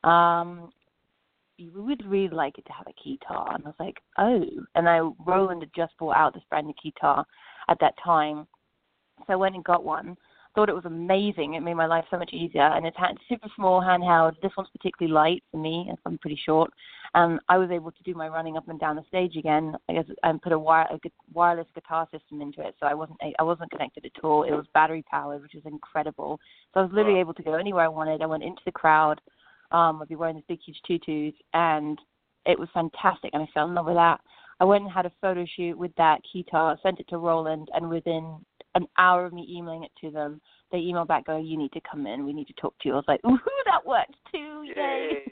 um, 0.10 0.72
We 1.60 1.70
would 1.70 2.04
really 2.08 2.34
like 2.34 2.58
it 2.58 2.66
to 2.66 2.74
have 2.74 2.88
a 2.88 3.08
keytar. 3.08 3.54
And 3.56 3.66
I 3.66 3.68
was 3.68 3.76
like, 3.80 3.98
Oh. 4.18 4.44
And 4.76 4.90
I, 4.90 5.00
Roland 5.26 5.62
had 5.62 5.72
just 5.76 5.98
brought 5.98 6.18
out 6.18 6.34
this 6.34 6.44
brand 6.50 6.68
new 6.68 6.74
keytar 6.84 7.24
at 7.70 7.78
that 7.82 7.94
time. 8.04 8.48
So 9.28 9.34
I 9.34 9.36
went 9.36 9.56
and 9.56 9.64
got 9.64 9.84
one. 9.84 10.18
Thought 10.56 10.70
it 10.70 10.76
was 10.76 10.86
amazing. 10.86 11.56
It 11.56 11.62
made 11.62 11.74
my 11.74 11.88
life 11.88 12.06
so 12.12 12.18
much 12.18 12.32
easier. 12.32 12.62
And 12.62 12.86
it's 12.86 12.98
super 13.28 13.50
small, 13.56 13.82
handheld. 13.82 14.34
This 14.42 14.52
one's 14.56 14.70
particularly 14.70 15.14
light 15.14 15.44
for 15.52 15.58
me, 15.58 15.92
I'm 16.06 16.18
pretty 16.20 16.40
short 16.46 16.72
and 17.16 17.40
I 17.48 17.58
was 17.58 17.70
able 17.70 17.92
to 17.92 18.04
do 18.04 18.14
my 18.16 18.28
running 18.28 18.58
up 18.58 18.68
and 18.70 18.80
down 18.80 18.96
the 18.96 19.04
stage 19.08 19.36
again. 19.38 19.76
I 19.90 19.94
guess 19.94 20.06
and 20.24 20.42
put 20.42 20.52
a, 20.52 20.58
wire, 20.60 20.88
a 20.92 21.00
wireless 21.32 21.68
guitar 21.76 22.08
system 22.12 22.42
into 22.42 22.66
it, 22.66 22.76
so 22.80 22.88
I 22.88 22.94
wasn't 22.94 23.20
I 23.40 23.44
wasn't 23.44 23.72
connected 23.72 24.06
at 24.06 24.24
all. 24.24 24.44
It 24.44 24.52
was 24.52 24.66
battery 24.74 25.04
powered, 25.10 25.42
which 25.42 25.54
was 25.54 25.64
incredible. 25.66 26.40
So 26.74 26.80
I 26.80 26.84
was 26.84 26.92
literally 26.92 27.16
Wow. 27.16 27.22
able 27.22 27.34
to 27.36 27.44
go 27.44 27.54
anywhere 27.54 27.86
I 27.86 27.90
wanted. 27.90 28.22
I 28.22 28.26
went 28.26 28.44
into 28.44 28.62
the 28.66 28.72
crowd. 28.72 29.22
Um, 29.72 30.02
I'd 30.02 30.08
be 30.08 30.16
wearing 30.16 30.36
these 30.36 30.46
big 30.48 30.60
huge 30.66 30.80
tutus, 30.86 31.40
and 31.54 32.00
it 32.46 32.58
was 32.58 32.70
fantastic. 32.74 33.32
And 33.34 33.44
I 33.44 33.48
fell 33.54 33.68
in 33.68 33.76
love 33.76 33.86
with 33.86 33.96
that. 33.96 34.20
I 34.60 34.66
went 34.66 34.84
and 34.84 34.92
had 34.92 35.06
a 35.06 35.12
photo 35.22 35.46
shoot 35.46 35.78
with 35.78 35.94
that 35.96 36.22
keytar, 36.24 36.82
sent 36.82 37.00
it 37.00 37.08
to 37.10 37.18
Roland, 37.18 37.70
and 37.74 37.90
within 37.90 38.38
an 38.76 38.88
hour 38.98 39.26
of 39.26 39.34
me 39.34 39.48
emailing 39.50 39.84
it 39.84 39.92
to 40.02 40.12
them, 40.12 40.42
they 40.72 40.80
emailed 40.80 41.08
back 41.08 41.26
going, 41.26 41.46
"You 41.46 41.58
need 41.58 41.72
to 41.74 41.82
come 41.82 42.08
in. 42.08 42.26
We 42.26 42.34
need 42.34 42.48
to 42.48 42.54
talk 42.54 42.74
to 42.80 42.88
you." 42.88 42.94
I 42.94 42.98
was 42.98 43.06
like, 43.08 43.22
"Ooh, 43.26 43.40
that 43.66 43.86
worked 43.86 44.16
too! 44.32 44.64
Yay!" 44.76 45.32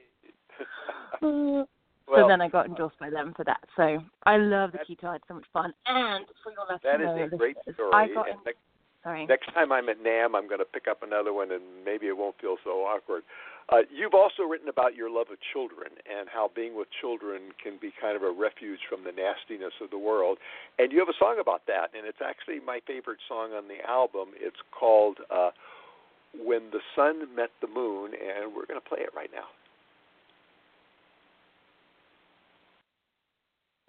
well, 1.22 1.68
so 2.16 2.28
then 2.28 2.42
I 2.42 2.48
got 2.48 2.68
endorsed 2.68 3.00
by 3.00 3.10
them 3.10 3.34
for 3.36 3.44
that. 3.46 3.62
So 3.76 4.00
I 4.26 4.38
love 4.38 4.72
the 4.72 4.80
That- 4.80 4.88
keytar. 4.88 5.16
It's 5.16 5.28
so 5.28 5.36
much 5.36 5.46
fun. 5.54 5.74
And 5.86 6.26
for 6.44 6.52
your 6.52 6.66
that 6.70 7.00
listener 7.00 7.26
is 7.26 7.34
a 7.34 7.38
great 7.38 7.58
listeners, 7.58 7.76
story. 7.76 7.92
I 7.94 8.14
got 8.14 8.30
and 8.30 8.40
the, 8.46 8.54
Sorry. 9.04 9.26
Next 9.26 9.52
time 9.54 9.72
I'm 9.72 9.90
at 9.90 9.98
NAMM, 9.98 10.36
I'm 10.36 10.48
going 10.48 10.60
to 10.60 10.66
pick 10.66 10.88
up 10.88 11.02
another 11.02 11.34
one, 11.34 11.52
and 11.52 11.64
maybe 11.84 12.06
it 12.08 12.16
won't 12.16 12.40
feel 12.40 12.58
so 12.64 12.86
awkward. 12.86 13.24
Uh, 13.72 13.88
you've 13.90 14.14
also 14.14 14.44
written 14.44 14.68
about 14.68 14.96
your 14.96 15.10
love 15.10 15.28
of 15.32 15.38
children 15.54 15.96
and 16.04 16.28
how 16.28 16.52
being 16.54 16.76
with 16.76 16.90
children 17.00 17.56
can 17.64 17.80
be 17.80 17.94
kind 18.02 18.18
of 18.18 18.24
a 18.24 18.30
refuge 18.30 18.80
from 18.90 19.06
the 19.06 19.12
nastiness 19.16 19.72
of 19.80 19.90
the 19.90 19.98
world. 19.98 20.38
And 20.78 20.92
you 20.92 21.00
have 21.00 21.08
a 21.08 21.18
song 21.18 21.38
about 21.40 21.66
that, 21.68 21.96
and 21.96 22.06
it's 22.06 22.20
actually 22.20 22.60
my 22.60 22.82
favorite 22.86 23.20
song 23.30 23.54
on 23.54 23.70
the 23.70 23.80
album. 23.88 24.36
It's 24.36 24.60
called 24.78 25.20
uh, 25.32 25.52
When 26.36 26.68
the 26.72 26.82
Sun 26.96 27.34
Met 27.34 27.52
the 27.62 27.68
Moon, 27.68 28.12
and 28.12 28.54
we're 28.54 28.68
going 28.68 28.80
to 28.80 28.88
play 28.88 29.00
it 29.00 29.16
right 29.16 29.32
now. 29.34 29.48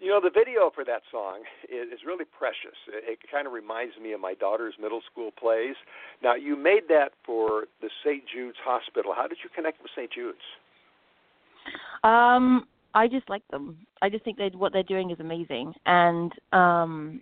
You 0.03 0.09
know, 0.09 0.19
the 0.19 0.29
video 0.29 0.69
for 0.75 0.83
that 0.83 1.01
song 1.09 1.43
is, 1.63 1.99
really 2.05 2.25
precious. 2.25 2.75
It, 2.89 3.19
kind 3.31 3.47
of 3.47 3.53
reminds 3.53 3.95
me 4.03 4.11
of 4.11 4.19
my 4.19 4.33
daughter's 4.33 4.73
middle 4.77 4.99
school 5.09 5.31
plays. 5.31 5.75
Now, 6.21 6.35
you 6.35 6.57
made 6.57 6.89
that 6.89 7.11
for 7.25 7.67
the 7.81 7.89
St. 8.03 8.21
Jude's 8.27 8.57
Hospital. 8.65 9.13
How 9.15 9.27
did 9.27 9.37
you 9.41 9.49
connect 9.55 9.81
with 9.81 9.91
St. 9.95 10.11
Jude's? 10.11 10.43
Um, 12.03 12.67
I 12.93 13.07
just 13.07 13.29
like 13.29 13.47
them. 13.49 13.77
I 14.01 14.09
just 14.09 14.25
think 14.25 14.37
that 14.39 14.53
what 14.55 14.73
they're 14.73 14.83
doing 14.83 15.09
is 15.09 15.21
amazing, 15.21 15.73
and 15.85 16.33
um, 16.51 17.21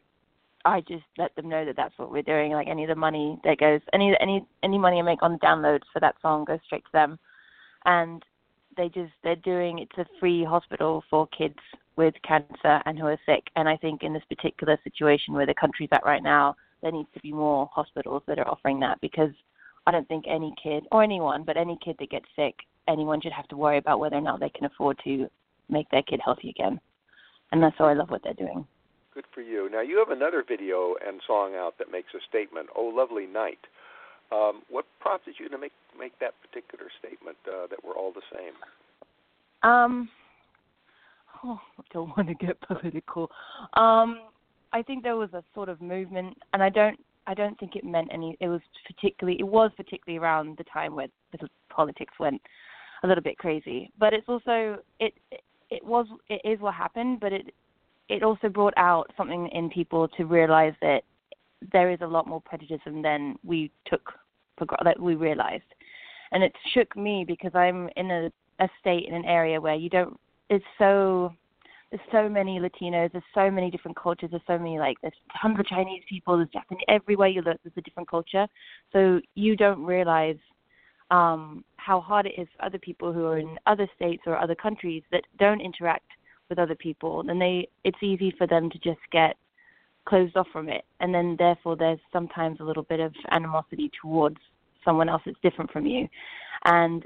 I 0.66 0.82
just 0.82 1.06
let 1.20 1.36
them 1.36 1.48
know 1.48 1.64
that 1.64 1.76
that's 1.76 1.94
what 1.98 2.12
we're 2.12 2.24
doing. 2.24 2.54
Like 2.54 2.68
any 2.68 2.84
of 2.84 2.90
the 2.90 2.96
money 2.96 3.40
that 3.44 3.60
goes, 3.60 3.82
any 3.94 4.16
any 4.20 4.44
any 4.64 4.80
money 4.80 4.98
I 4.98 5.04
make 5.04 5.22
on 5.22 5.34
the 5.34 5.38
downloads 5.38 5.86
for 5.94 6.00
that 6.00 6.16
song 6.20 6.46
goes 6.46 6.60
straight 6.66 6.84
to 6.86 6.92
them, 6.94 7.20
and 7.86 8.26
they 8.76 8.90
just 8.90 9.14
they're 9.24 9.36
doing 9.36 9.78
it's 9.78 9.98
a 10.00 10.20
free 10.20 10.44
hospital 10.44 11.04
for 11.12 11.28
kids 11.28 11.60
with 11.96 12.14
cancer 12.28 12.82
and 12.86 12.98
who 12.98 13.06
are 13.08 13.20
sick. 13.26 13.44
And 13.56 13.68
I 13.68 13.78
think 13.78 14.04
in 14.04 14.14
this 14.14 14.24
particular 14.30 14.78
situation 14.84 15.34
where 15.34 15.46
the 15.46 15.54
country's 15.54 15.90
at 15.92 16.06
right 16.06 16.24
now, 16.24 16.56
there 16.82 16.92
needs 16.92 17.10
to 17.14 17.20
be 17.20 17.32
more 17.32 17.70
hospitals 17.74 18.24
that 18.28 18.40
are 18.40 18.48
offering 18.48 18.80
that 18.80 19.00
because 19.02 19.32
I 19.86 19.92
don't 19.92 20.08
think 20.08 20.26
any 20.28 20.54
kid 20.62 20.86
or 20.92 21.04
anyone, 21.04 21.44
but 21.44 21.58
any 21.58 21.78
kid 21.84 21.96
that 22.00 22.10
gets 22.10 22.26
sick, 22.36 22.56
anyone 22.88 23.22
should 23.22 23.34
have 23.34 23.48
to 23.50 23.58
worry 23.58 23.78
about 23.78 24.00
whether 24.00 24.16
or 24.16 24.22
not 24.22 24.40
they 24.40 24.50
can 24.50 24.66
afford 24.66 25.00
to 25.04 25.28
make 25.70 25.90
their 25.90 26.04
kid 26.04 26.22
healthy 26.24 26.50
again. 26.50 26.80
And 27.52 27.62
that's 27.62 27.78
why 27.80 27.92
I 27.92 27.94
love 27.94 28.10
what 28.10 28.24
they're 28.24 28.34
doing. 28.34 28.66
Good 29.14 29.26
for 29.34 29.42
you. 29.42 29.70
Now 29.70 29.82
you 29.82 29.98
have 30.00 30.16
another 30.16 30.44
video 30.48 30.96
and 31.06 31.20
song 31.28 31.54
out 31.56 31.78
that 31.80 31.92
makes 31.92 32.14
a 32.14 32.20
statement. 32.30 32.68
Oh, 32.76 32.86
lovely 32.86 33.26
night. 33.26 33.60
Um, 34.32 34.62
what 34.70 34.86
prompted 35.02 35.36
you 35.38 35.50
to 35.50 35.58
make 35.58 35.74
make 36.00 36.18
that 36.20 36.34
particular 36.42 36.86
statement 37.00 37.36
uh, 37.46 37.68
that 37.68 37.84
we're 37.84 37.96
all 37.96 38.14
the 38.14 38.22
same? 38.32 38.54
Um, 39.70 40.10
oh, 41.44 41.60
I 41.78 41.84
don't 41.94 42.10
want 42.18 42.28
to 42.30 42.34
get 42.36 42.60
political. 42.62 43.30
Um, 43.74 44.22
I 44.74 44.82
think 44.82 45.04
there 45.04 45.18
was 45.18 45.34
a 45.34 45.44
sort 45.54 45.70
of 45.70 45.82
movement, 45.82 46.38
and 46.54 46.64
I 46.64 46.70
don't, 46.70 47.00
I 47.28 47.34
don't 47.34 47.60
think 47.60 47.76
it 47.76 47.84
meant 47.84 48.10
any. 48.12 48.38
It 48.40 48.48
was 48.48 48.62
particularly, 48.88 49.40
it 49.40 49.48
was 49.48 49.72
particularly 49.76 50.20
around 50.20 50.58
the 50.58 50.64
time 50.66 50.96
where 50.96 51.08
the 51.32 51.48
politics 51.70 52.14
went 52.20 52.42
a 53.04 53.08
little 53.08 53.24
bit 53.24 53.38
crazy. 53.38 53.92
But 54.00 54.14
it's 54.14 54.28
also, 54.28 54.78
it, 55.00 55.14
it 55.70 55.86
was, 55.86 56.08
it 56.30 56.42
is 56.44 56.60
what 56.60 56.74
happened, 56.74 57.20
but 57.20 57.34
it, 57.34 57.54
it 58.10 58.24
also 58.24 58.50
brought 58.50 58.74
out 58.78 59.12
something 59.18 59.48
in 59.50 59.70
people 59.70 60.08
to 60.10 60.26
realize 60.26 60.74
that 60.82 61.04
there 61.72 61.92
is 61.92 62.00
a 62.02 62.08
lot 62.08 62.28
more 62.28 62.42
prejudice 62.42 62.82
than 62.86 63.38
we 63.44 63.72
took 63.86 64.12
for 64.58 64.66
that 64.84 65.00
we 65.00 65.16
realized, 65.16 65.64
and 66.32 66.44
it 66.44 66.54
shook 66.74 66.96
me 66.96 67.24
because 67.26 67.52
I'm 67.56 67.90
in 67.96 68.12
a, 68.12 68.32
a 68.60 68.70
state 68.80 69.06
in 69.08 69.14
an 69.14 69.26
area 69.26 69.62
where 69.62 69.76
you 69.76 69.90
don't 69.90 70.20
it's 70.52 70.66
so 70.78 71.34
there's 71.90 72.02
so 72.12 72.30
many 72.30 72.60
Latinos, 72.60 73.12
there's 73.12 73.24
so 73.34 73.50
many 73.50 73.72
different 73.72 73.98
cultures, 73.98 74.30
there's 74.32 74.44
so 74.46 74.58
many 74.58 74.78
like 74.78 74.98
there's 75.02 75.14
tons 75.42 75.60
of 75.60 75.66
Chinese 75.66 76.04
people, 76.08 76.38
there's 76.38 76.50
Japanese 76.50 76.84
everywhere 76.88 77.28
you 77.28 77.42
look, 77.42 77.58
there's 77.64 77.74
a 77.78 77.82
different 77.82 78.10
culture. 78.10 78.48
So 78.94 79.20
you 79.36 79.56
don't 79.56 79.84
realize 79.84 80.38
um, 81.10 81.66
how 81.78 82.00
hard 82.00 82.26
it 82.28 82.34
is 82.38 82.48
for 82.56 82.66
other 82.66 82.78
people 82.78 83.12
who 83.12 83.26
are 83.26 83.40
in 83.40 83.58
other 83.66 83.88
states 83.96 84.24
or 84.26 84.38
other 84.38 84.56
countries 84.56 85.04
that 85.12 85.24
don't 85.40 85.60
interact 85.62 86.06
with 86.50 86.60
other 86.60 86.76
people. 86.76 87.26
And 87.28 87.42
they 87.42 87.68
it's 87.84 88.04
easy 88.04 88.34
for 88.38 88.46
them 88.46 88.70
to 88.70 88.78
just 88.80 89.02
get 89.12 89.36
closed 90.06 90.36
off 90.36 90.48
from 90.52 90.68
it, 90.68 90.84
and 91.00 91.14
then 91.14 91.36
therefore 91.40 91.76
there's 91.78 92.00
sometimes 92.12 92.60
a 92.60 92.64
little 92.64 92.84
bit 92.84 93.00
of 93.00 93.14
animosity 93.32 93.90
towards 94.02 94.38
someone 94.84 95.10
else 95.10 95.22
that's 95.26 95.38
different 95.42 95.72
from 95.72 95.86
you. 95.86 96.08
And 96.66 97.06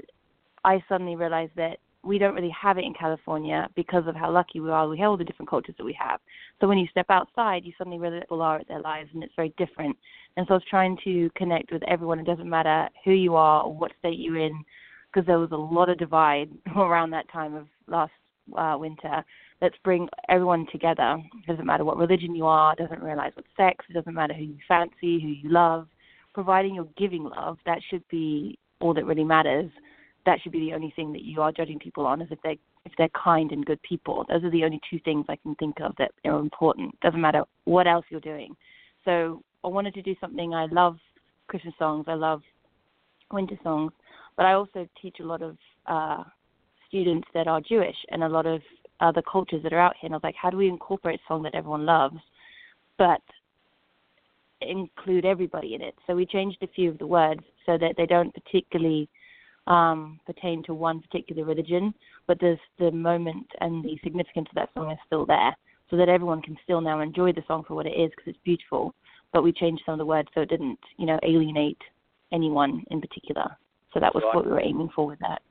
I 0.64 0.82
suddenly 0.88 1.14
realized 1.14 1.52
that 1.56 1.78
we 2.06 2.18
don't 2.18 2.34
really 2.34 2.54
have 2.60 2.78
it 2.78 2.84
in 2.84 2.94
California 2.94 3.68
because 3.74 4.06
of 4.06 4.14
how 4.14 4.30
lucky 4.30 4.60
we 4.60 4.70
are. 4.70 4.88
We 4.88 4.98
have 4.98 5.10
all 5.10 5.16
the 5.16 5.24
different 5.24 5.50
cultures 5.50 5.74
that 5.76 5.84
we 5.84 5.96
have. 6.00 6.20
So 6.60 6.68
when 6.68 6.78
you 6.78 6.86
step 6.90 7.06
outside, 7.08 7.64
you 7.64 7.72
suddenly 7.76 7.98
realize 7.98 8.22
people 8.22 8.42
are 8.42 8.58
at 8.58 8.68
their 8.68 8.80
lives, 8.80 9.10
and 9.12 9.22
it's 9.22 9.34
very 9.34 9.52
different. 9.58 9.96
And 10.36 10.46
so 10.46 10.54
I 10.54 10.56
was 10.56 10.64
trying 10.70 10.96
to 11.04 11.30
connect 11.34 11.72
with 11.72 11.82
everyone. 11.88 12.18
It 12.18 12.26
doesn't 12.26 12.48
matter 12.48 12.88
who 13.04 13.12
you 13.12 13.34
are 13.34 13.62
or 13.62 13.74
what 13.74 13.92
state 13.98 14.18
you're 14.18 14.38
in, 14.38 14.64
because 15.12 15.26
there 15.26 15.38
was 15.38 15.52
a 15.52 15.56
lot 15.56 15.88
of 15.88 15.98
divide 15.98 16.50
around 16.76 17.10
that 17.10 17.30
time 17.30 17.54
of 17.54 17.66
last 17.88 18.12
uh, 18.56 18.76
winter. 18.78 19.24
Let's 19.60 19.76
bring 19.82 20.08
everyone 20.28 20.66
together. 20.70 21.16
It 21.42 21.50
doesn't 21.50 21.66
matter 21.66 21.84
what 21.84 21.96
religion 21.96 22.34
you 22.34 22.46
are. 22.46 22.72
It 22.74 22.78
doesn't 22.78 23.02
realize 23.02 23.32
what 23.34 23.46
sex. 23.56 23.84
It 23.88 23.94
doesn't 23.94 24.14
matter 24.14 24.34
who 24.34 24.44
you 24.44 24.58
fancy, 24.68 25.20
who 25.20 25.28
you 25.28 25.50
love. 25.50 25.88
Providing 26.34 26.74
you're 26.74 26.88
giving 26.98 27.24
love, 27.24 27.56
that 27.64 27.78
should 27.88 28.06
be 28.10 28.58
all 28.80 28.92
that 28.92 29.06
really 29.06 29.24
matters 29.24 29.70
that 30.26 30.40
should 30.42 30.52
be 30.52 30.60
the 30.60 30.74
only 30.74 30.92
thing 30.94 31.12
that 31.12 31.22
you 31.22 31.40
are 31.40 31.52
judging 31.52 31.78
people 31.78 32.04
on 32.04 32.20
is 32.20 32.28
if 32.30 32.42
they 32.42 32.58
if 32.84 32.92
they're 32.98 33.08
kind 33.10 33.52
and 33.52 33.64
good 33.64 33.80
people. 33.82 34.24
Those 34.28 34.44
are 34.44 34.50
the 34.50 34.64
only 34.64 34.80
two 34.90 35.00
things 35.04 35.24
I 35.28 35.36
can 35.36 35.54
think 35.56 35.80
of 35.80 35.94
that 35.98 36.12
are 36.24 36.38
important. 36.38 36.98
Doesn't 37.00 37.20
matter 37.20 37.42
what 37.64 37.86
else 37.86 38.04
you're 38.10 38.20
doing. 38.20 38.54
So 39.04 39.42
I 39.64 39.68
wanted 39.68 39.94
to 39.94 40.02
do 40.02 40.14
something. 40.20 40.54
I 40.54 40.66
love 40.66 40.96
Christmas 41.48 41.74
songs. 41.78 42.04
I 42.08 42.14
love 42.14 42.42
winter 43.32 43.58
songs, 43.62 43.92
but 44.36 44.46
I 44.46 44.52
also 44.52 44.88
teach 45.00 45.16
a 45.20 45.24
lot 45.24 45.42
of 45.42 45.56
uh, 45.86 46.22
students 46.88 47.26
that 47.34 47.48
are 47.48 47.60
Jewish 47.60 47.96
and 48.10 48.22
a 48.22 48.28
lot 48.28 48.46
of 48.46 48.60
other 49.00 49.22
cultures 49.22 49.62
that 49.62 49.72
are 49.72 49.80
out 49.80 49.94
here. 50.00 50.06
And 50.06 50.14
I 50.14 50.18
was 50.18 50.24
like, 50.24 50.36
how 50.40 50.50
do 50.50 50.56
we 50.56 50.68
incorporate 50.68 51.20
a 51.20 51.28
song 51.28 51.42
that 51.42 51.54
everyone 51.54 51.86
loves, 51.86 52.18
but 52.98 53.20
include 54.60 55.24
everybody 55.24 55.74
in 55.74 55.82
it? 55.82 55.94
So 56.06 56.14
we 56.14 56.26
changed 56.26 56.58
a 56.62 56.68
few 56.68 56.90
of 56.90 56.98
the 56.98 57.06
words 57.06 57.42
so 57.64 57.76
that 57.78 57.94
they 57.96 58.06
don't 58.06 58.32
particularly 58.32 59.08
um, 59.66 60.20
pertain 60.26 60.62
to 60.64 60.74
one 60.74 61.00
particular 61.00 61.44
religion, 61.44 61.94
but 62.26 62.38
there's 62.40 62.58
the 62.78 62.90
moment 62.90 63.46
and 63.60 63.84
the 63.84 63.98
significance 64.02 64.48
of 64.50 64.54
that 64.54 64.70
song 64.74 64.90
is 64.90 64.98
still 65.06 65.26
there, 65.26 65.56
so 65.90 65.96
that 65.96 66.08
everyone 66.08 66.42
can 66.42 66.56
still 66.64 66.80
now 66.80 67.00
enjoy 67.00 67.32
the 67.32 67.42
song 67.46 67.64
for 67.66 67.74
what 67.74 67.86
it 67.86 67.90
is 67.90 68.10
because 68.10 68.28
it's 68.28 68.44
beautiful. 68.44 68.94
But 69.32 69.42
we 69.42 69.52
changed 69.52 69.82
some 69.84 69.94
of 69.94 69.98
the 69.98 70.06
words 70.06 70.28
so 70.34 70.40
it 70.42 70.48
didn't, 70.48 70.78
you 70.96 71.06
know, 71.06 71.18
alienate 71.22 71.80
anyone 72.32 72.84
in 72.90 73.00
particular. 73.00 73.56
So 73.92 74.00
that 74.00 74.14
was 74.14 74.22
so 74.24 74.36
what 74.36 74.46
I, 74.46 74.48
we 74.48 74.52
were 74.54 74.60
aiming 74.60 74.90
for 74.94 75.06
with 75.06 75.18
that. 75.20 75.42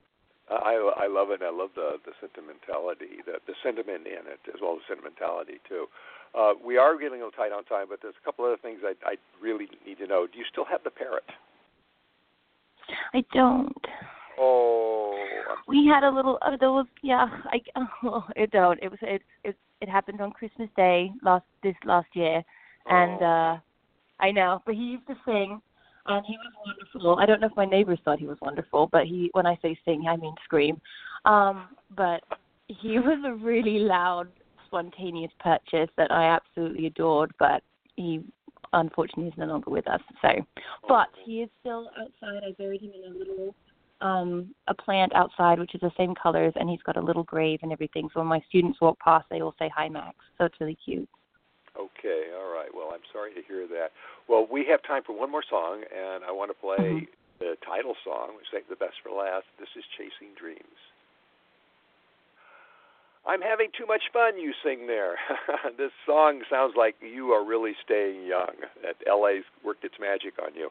I 0.50 0.78
I 0.98 1.08
love 1.08 1.32
it. 1.32 1.42
I 1.42 1.50
love 1.50 1.72
the 1.76 1.98
the 2.06 2.14
sentimentality, 2.22 3.26
the 3.26 3.42
the 3.48 3.56
sentiment 3.64 4.06
in 4.06 4.30
it, 4.30 4.40
as 4.54 4.62
well 4.62 4.78
as 4.78 4.86
the 4.86 4.96
sentimentality 4.96 5.60
too. 5.68 5.88
Uh, 6.38 6.54
we 6.64 6.78
are 6.78 6.94
getting 7.00 7.22
a 7.22 7.26
little 7.26 7.32
tight 7.32 7.52
on 7.52 7.64
time, 7.66 7.88
but 7.90 8.00
there's 8.02 8.16
a 8.22 8.26
couple 8.26 8.46
other 8.46 8.62
things 8.62 8.82
I 8.86 8.94
I 9.06 9.16
really 9.42 9.68
need 9.86 9.98
to 10.00 10.08
know. 10.08 10.28
Do 10.28 10.38
you 10.38 10.46
still 10.52 10.66
have 10.66 10.84
the 10.84 10.92
parrot? 10.92 11.26
I 13.14 13.24
don't. 13.34 13.86
Oh. 14.40 15.16
We 15.68 15.88
had 15.88 16.04
a 16.04 16.10
little. 16.10 16.38
Uh, 16.42 16.58
there 16.60 16.72
was 16.72 16.88
yeah. 17.02 17.28
I 17.46 17.60
oh, 18.04 18.26
it 18.36 18.52
don't. 18.52 18.82
It 18.82 18.90
was 18.90 19.00
it 19.02 19.22
it 19.44 19.58
it 19.82 19.90
happened 19.90 20.22
on 20.22 20.32
Christmas 20.32 20.70
Day 20.76 21.12
last 21.24 21.46
this 21.64 21.76
last 21.86 22.08
year, 22.14 22.44
and 22.88 23.22
oh. 23.22 23.26
uh 23.26 23.60
I 24.20 24.32
know. 24.32 24.62
But 24.66 24.76
he 24.76 24.82
used 24.82 25.08
to 25.08 25.16
sing, 25.26 25.62
and 26.08 26.26
he 26.26 26.38
was 26.38 26.54
wonderful. 26.66 27.18
I 27.20 27.26
don't 27.26 27.42
know 27.42 27.48
if 27.48 27.58
my 27.58 27.66
neighbors 27.66 28.00
thought 28.06 28.20
he 28.20 28.28
was 28.28 28.38
wonderful, 28.42 28.88
but 28.92 29.06
he 29.06 29.30
when 29.34 29.46
I 29.46 29.58
say 29.62 29.78
sing, 29.86 30.06
I 30.08 30.16
mean 30.18 30.36
scream. 30.44 30.80
Um, 31.26 31.70
but 31.96 32.22
he 32.68 33.00
was 33.00 33.20
a 33.26 33.34
really 33.34 33.80
loud, 33.80 34.28
spontaneous 34.68 35.32
purchase 35.40 35.90
that 35.98 36.12
I 36.12 36.26
absolutely 36.26 36.88
adored. 36.88 37.32
But 37.40 37.64
he 37.96 38.22
unfortunately 38.76 39.28
is 39.28 39.38
no 39.38 39.46
longer 39.46 39.72
with 39.72 39.88
us. 39.88 40.02
So, 40.22 40.30
but 40.88 41.08
he 41.26 41.42
is 41.42 41.50
still 41.62 41.90
outside. 42.00 42.44
I 42.46 42.52
buried 42.58 42.82
him 42.82 42.92
in 42.92 43.12
a 43.12 43.18
little 43.18 43.56
um 44.02 44.54
a 44.68 44.74
plant 44.74 45.16
outside 45.16 45.58
which 45.58 45.74
is 45.74 45.80
the 45.80 45.92
same 45.98 46.14
colors 46.22 46.52
and 46.58 46.70
he's 46.70 46.82
got 46.82 46.98
a 46.98 47.02
little 47.02 47.24
grave 47.24 47.60
and 47.64 47.72
everything. 47.72 48.10
So 48.14 48.20
when 48.20 48.28
my 48.28 48.42
students 48.50 48.80
walk 48.82 49.00
past 49.00 49.26
they 49.30 49.42
all 49.42 49.56
say 49.58 49.72
hi 49.74 49.90
max. 49.90 50.16
So 50.38 50.46
it's 50.46 50.60
really 50.60 50.78
cute. 50.84 51.08
Okay. 51.78 52.28
All 52.38 52.52
right. 52.52 52.70
Well 52.74 52.92
i'm 52.94 53.06
sorry 53.14 53.34
to 53.34 53.42
hear 53.48 53.68
that. 53.68 53.92
Well 54.28 54.48
we 54.52 54.66
have 54.70 54.84
time 54.84 55.04
for 55.06 55.18
one 55.18 55.32
more 55.32 55.44
song 55.50 55.84
and 55.96 56.26
i 56.26 56.32
want 56.32 56.52
to 56.52 56.60
play 56.60 56.76
mm-hmm. 56.78 57.06
the 57.40 57.56
title 57.66 57.96
song 58.04 58.36
which 58.36 58.52
is 58.52 58.68
the 58.70 58.76
best 58.76 58.96
for 59.02 59.16
last. 59.16 59.46
This 59.60 59.70
is 59.78 59.84
chasing 59.98 60.36
dreams 60.38 60.80
I'm 63.28 63.42
having 63.42 63.70
too 63.78 63.86
much 63.88 64.04
fun, 64.14 64.40
you 64.40 64.54
sing 64.64 64.86
there. 64.88 65.16
this 65.78 65.92
song 66.06 66.42
sounds 66.50 66.74
like 66.78 66.96
you 67.02 67.32
are 67.32 67.44
really 67.44 67.74
staying 67.84 68.28
young, 68.28 68.54
that 68.84 68.96
LA's 69.08 69.44
worked 69.64 69.84
its 69.84 69.96
magic 70.00 70.34
on 70.44 70.54
you. 70.56 70.70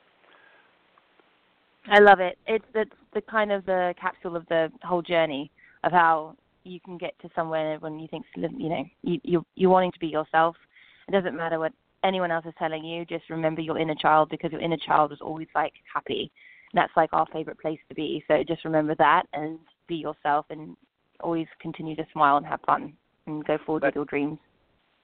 I 1.87 1.99
love 1.99 2.21
it. 2.21 2.38
It's 2.47 2.64
the, 2.73 2.87
the 3.12 3.21
kind 3.21 3.53
of 3.53 3.67
the 3.67 3.95
capsule 4.01 4.37
of 4.37 4.47
the 4.49 4.71
whole 4.83 5.03
journey 5.03 5.51
of 5.83 5.93
how 5.93 6.37
you 6.62 6.81
can 6.81 6.97
get 6.97 7.19
to 7.21 7.31
somewhere 7.35 7.79
when 7.81 7.99
you 7.99 8.09
think, 8.09 8.25
you 8.37 8.69
know, 8.69 8.85
you, 9.03 9.21
you, 9.23 9.47
you're 9.55 9.71
wanting 9.71 9.93
to 9.93 9.99
be 9.99 10.07
yourself. 10.07 10.57
It 11.09 11.12
doesn't 11.12 11.37
matter 11.37 11.59
what 11.59 11.73
anyone 12.05 12.31
else 12.31 12.47
is 12.47 12.55
telling 12.59 12.85
you, 12.85 13.05
just 13.05 13.29
remember 13.31 13.61
your 13.61 13.79
inner 13.79 13.95
child 13.95 14.29
because 14.31 14.53
your 14.53 14.61
inner 14.61 14.77
child 14.77 15.12
is 15.12 15.19
always 15.21 15.49
like 15.55 15.73
happy. 15.93 16.31
And 16.73 16.79
That's 16.79 16.93
like 16.97 17.11
our 17.12 17.27
favorite 17.33 17.59
place 17.59 17.81
to 17.88 17.95
be. 17.95 18.25
So 18.29 18.43
just 18.47 18.64
remember 18.64 18.95
that 18.97 19.25
and 19.33 19.59
be 19.88 19.97
yourself 19.97 20.47
and 20.51 20.77
always 21.20 21.46
continue 21.61 21.96
to 21.96 22.07
smile 22.12 22.37
and 22.37 22.46
have 22.46 22.61
fun 22.66 22.92
and 23.27 23.44
go 23.44 23.59
forward 23.64 23.83
with 23.83 23.94
your 23.94 24.05
dreams 24.05 24.38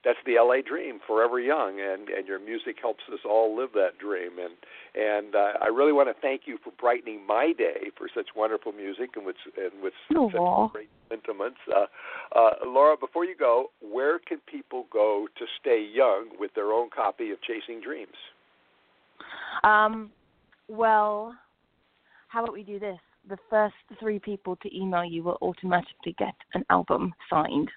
that's 0.03 0.19
the 0.25 0.35
LA 0.39 0.67
dream, 0.67 0.99
forever 1.05 1.39
young, 1.39 1.79
and 1.79 2.09
and 2.09 2.27
your 2.27 2.39
music 2.39 2.77
helps 2.81 3.03
us 3.11 3.19
all 3.25 3.55
live 3.55 3.69
that 3.73 3.97
dream. 3.99 4.31
And 4.39 4.55
and 4.95 5.35
uh, 5.35 5.53
I 5.61 5.67
really 5.67 5.91
want 5.91 6.09
to 6.09 6.19
thank 6.21 6.41
you 6.45 6.57
for 6.63 6.71
brightening 6.79 7.25
my 7.25 7.53
day 7.57 7.91
for 7.97 8.07
such 8.13 8.29
wonderful 8.35 8.71
music 8.71 9.11
and 9.15 9.25
with 9.25 9.35
and 9.57 9.81
with 9.81 9.93
such 10.11 10.71
great 10.71 10.89
sentiments. 11.09 11.57
Uh, 11.69 11.85
uh, 12.37 12.51
Laura, 12.65 12.97
before 12.97 13.25
you 13.25 13.35
go, 13.35 13.71
where 13.81 14.19
can 14.19 14.39
people 14.51 14.85
go 14.91 15.27
to 15.37 15.45
stay 15.59 15.85
young 15.93 16.29
with 16.39 16.51
their 16.55 16.71
own 16.71 16.89
copy 16.89 17.31
of 17.31 17.37
Chasing 17.41 17.81
Dreams? 17.81 18.17
Um, 19.63 20.09
well, 20.67 21.35
how 22.27 22.43
about 22.43 22.53
we 22.53 22.63
do 22.63 22.79
this? 22.79 22.97
The 23.29 23.37
first 23.49 23.75
three 23.99 24.19
people 24.19 24.55
to 24.57 24.75
email 24.75 25.05
you 25.05 25.23
will 25.23 25.37
automatically 25.41 26.15
get 26.17 26.33
an 26.53 26.65
album 26.69 27.13
signed. 27.29 27.69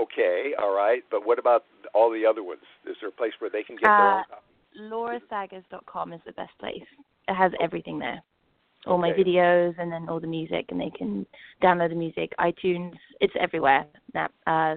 Okay, 0.00 0.52
all 0.58 0.74
right. 0.74 1.02
But 1.10 1.26
what 1.26 1.38
about 1.38 1.64
all 1.94 2.10
the 2.10 2.24
other 2.24 2.42
ones? 2.42 2.62
Is 2.86 2.96
there 3.00 3.10
a 3.10 3.12
place 3.12 3.32
where 3.38 3.50
they 3.50 3.62
can 3.62 3.76
get 3.76 3.84
their 3.84 3.92
Uh, 3.92 4.18
own 4.18 4.24
copy? 4.30 4.44
LauraSaggers.com 4.78 6.12
is 6.12 6.20
the 6.24 6.32
best 6.32 6.56
place. 6.58 6.86
It 7.28 7.34
has 7.34 7.52
everything 7.60 7.98
there. 7.98 8.22
All 8.86 8.96
my 8.96 9.12
videos 9.12 9.78
and 9.78 9.92
then 9.92 10.08
all 10.08 10.20
the 10.20 10.26
music, 10.26 10.66
and 10.70 10.80
they 10.80 10.88
can 10.90 11.26
download 11.62 11.90
the 11.90 11.96
music. 11.96 12.32
iTunes, 12.38 12.96
it's 13.20 13.34
everywhere. 13.38 13.86
That 14.14 14.32
uh, 14.46 14.76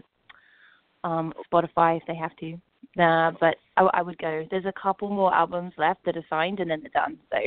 um, 1.05 1.33
Spotify 1.49 1.97
if 1.97 2.03
they 2.05 2.15
have 2.15 2.35
to. 2.37 2.53
Uh, 3.01 3.31
but 3.39 3.55
I, 3.77 3.83
I 3.93 4.01
would 4.01 4.17
go. 4.17 4.45
There's 4.51 4.65
a 4.65 4.73
couple 4.73 5.09
more 5.09 5.33
albums 5.33 5.73
left 5.77 6.03
that 6.03 6.17
are 6.17 6.25
signed, 6.29 6.59
and 6.59 6.69
then 6.69 6.81
they're 6.81 7.01
done. 7.01 7.17
So 7.31 7.37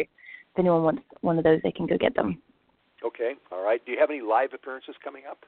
if 0.57 0.61
anyone 0.61 0.83
wants 0.83 1.03
one 1.21 1.37
of 1.37 1.45
those, 1.45 1.61
they 1.63 1.71
can 1.71 1.87
go 1.87 1.99
get 1.99 2.15
them. 2.15 2.41
Okay, 3.05 3.35
all 3.53 3.63
right. 3.63 3.85
Do 3.85 3.93
you 3.93 3.99
have 4.01 4.09
any 4.09 4.23
live 4.23 4.55
appearances 4.55 4.95
coming 5.05 5.25
up? 5.31 5.45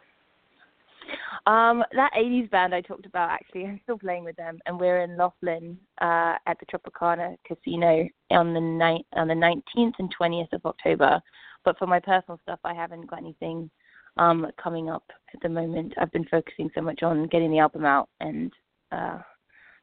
Um, 1.47 1.83
that 1.93 2.11
80s 2.13 2.51
band 2.51 2.75
I 2.75 2.83
talked 2.83 3.07
about, 3.07 3.31
actually, 3.31 3.65
I'm 3.65 3.81
still 3.85 3.99
playing 3.99 4.25
with 4.25 4.37
them, 4.37 4.59
and 4.67 4.79
we're 4.79 5.01
in 5.01 5.17
Laughlin 5.17 5.79
uh, 6.03 6.35
at 6.47 6.59
the 6.61 6.67
Tropicana 6.67 7.37
Casino 7.47 8.07
on 8.31 8.53
the 8.53 8.61
night 8.61 9.07
on 9.15 9.29
the 9.29 9.35
19th 9.35 9.95
and 9.99 10.15
20th 10.15 10.53
of 10.53 10.67
October. 10.67 11.23
But 11.65 11.79
for 11.79 11.87
my 11.87 12.01
personal 12.01 12.39
stuff, 12.43 12.59
I 12.65 12.75
haven't 12.75 13.09
got 13.09 13.21
anything 13.21 13.71
um, 14.19 14.47
coming 14.63 14.91
up 14.91 15.05
at 15.35 15.41
the 15.41 15.49
moment. 15.49 15.95
I've 15.99 16.13
been 16.13 16.27
focusing 16.27 16.71
so 16.75 16.83
much 16.83 17.03
on 17.03 17.29
getting 17.29 17.51
the 17.51 17.61
album 17.61 17.87
out, 17.87 18.11
and 18.21 18.53
uh, 18.93 19.21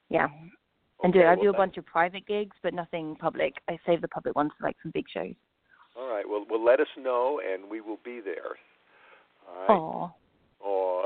yeah, 0.09 0.27
and 1.05 1.13
do 1.13 1.19
Okay, 1.19 1.27
I 1.27 1.35
well, 1.35 1.43
do 1.43 1.49
a 1.49 1.53
bunch 1.53 1.77
of 1.77 1.85
private 1.85 2.25
gigs, 2.27 2.57
but 2.63 2.73
nothing 2.73 3.15
public. 3.15 3.53
I 3.69 3.77
save 3.85 4.01
the 4.01 4.07
public 4.07 4.35
ones 4.35 4.51
for 4.57 4.67
like 4.67 4.75
some 4.81 4.91
big 4.93 5.05
shows. 5.13 5.35
All 5.95 6.09
right. 6.09 6.27
Well, 6.27 6.45
well, 6.49 6.63
let 6.63 6.79
us 6.79 6.87
know, 6.97 7.39
and 7.47 7.69
we 7.69 7.79
will 7.79 7.99
be 8.03 8.19
there. 8.19 8.57
All 9.47 9.61
right. 9.61 9.69
Oh, 9.69 10.11
Oh, 10.67 11.05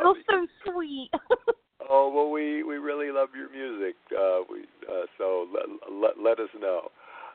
you're 0.00 0.14
so 0.28 0.46
sweet. 0.70 1.10
oh 1.88 2.12
well, 2.14 2.30
we 2.30 2.62
we 2.62 2.76
really 2.76 3.10
love 3.10 3.30
your 3.34 3.50
music. 3.50 3.96
Uh, 4.12 4.40
we 4.50 4.64
uh, 4.86 5.06
so 5.16 5.46
let, 5.52 5.64
let 5.90 6.18
let 6.22 6.38
us 6.38 6.50
know. 6.60 6.90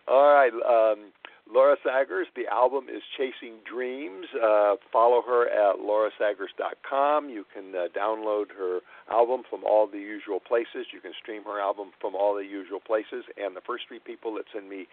All 0.07 0.33
right, 0.33 0.51
um, 0.53 1.11
Laura 1.51 1.75
Saggers. 1.83 2.27
The 2.35 2.47
album 2.47 2.85
is 2.89 3.01
Chasing 3.17 3.57
Dreams. 3.69 4.25
Uh, 4.35 4.75
follow 4.91 5.21
her 5.21 5.47
at 5.47 5.77
laurasaggers.com. 5.79 7.29
You 7.29 7.45
can 7.53 7.75
uh, 7.75 7.87
download 7.97 8.45
her 8.57 8.79
album 9.11 9.43
from 9.49 9.63
all 9.63 9.87
the 9.87 9.99
usual 9.99 10.39
places. 10.39 10.87
You 10.93 11.01
can 11.01 11.11
stream 11.21 11.43
her 11.43 11.59
album 11.59 11.91
from 11.99 12.15
all 12.15 12.33
the 12.35 12.45
usual 12.45 12.79
places. 12.79 13.25
And 13.37 13.55
the 13.55 13.61
first 13.65 13.85
three 13.87 13.99
people 13.99 14.33
that 14.35 14.45
send 14.53 14.69
me 14.69 14.87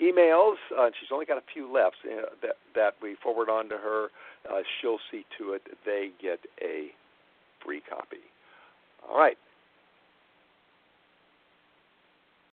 emails, 0.00 0.56
uh, 0.78 0.90
she's 0.98 1.10
only 1.12 1.26
got 1.26 1.38
a 1.38 1.46
few 1.52 1.70
left 1.70 1.96
uh, 2.04 2.30
that 2.42 2.56
that 2.74 2.94
we 3.02 3.16
forward 3.22 3.50
on 3.50 3.68
to 3.68 3.76
her. 3.76 4.08
Uh, 4.48 4.62
she'll 4.80 5.00
see 5.10 5.26
to 5.36 5.52
it 5.52 5.62
they 5.84 6.10
get 6.22 6.40
a 6.62 6.88
free 7.64 7.82
copy. 7.88 8.22
All 9.08 9.18
right. 9.18 9.36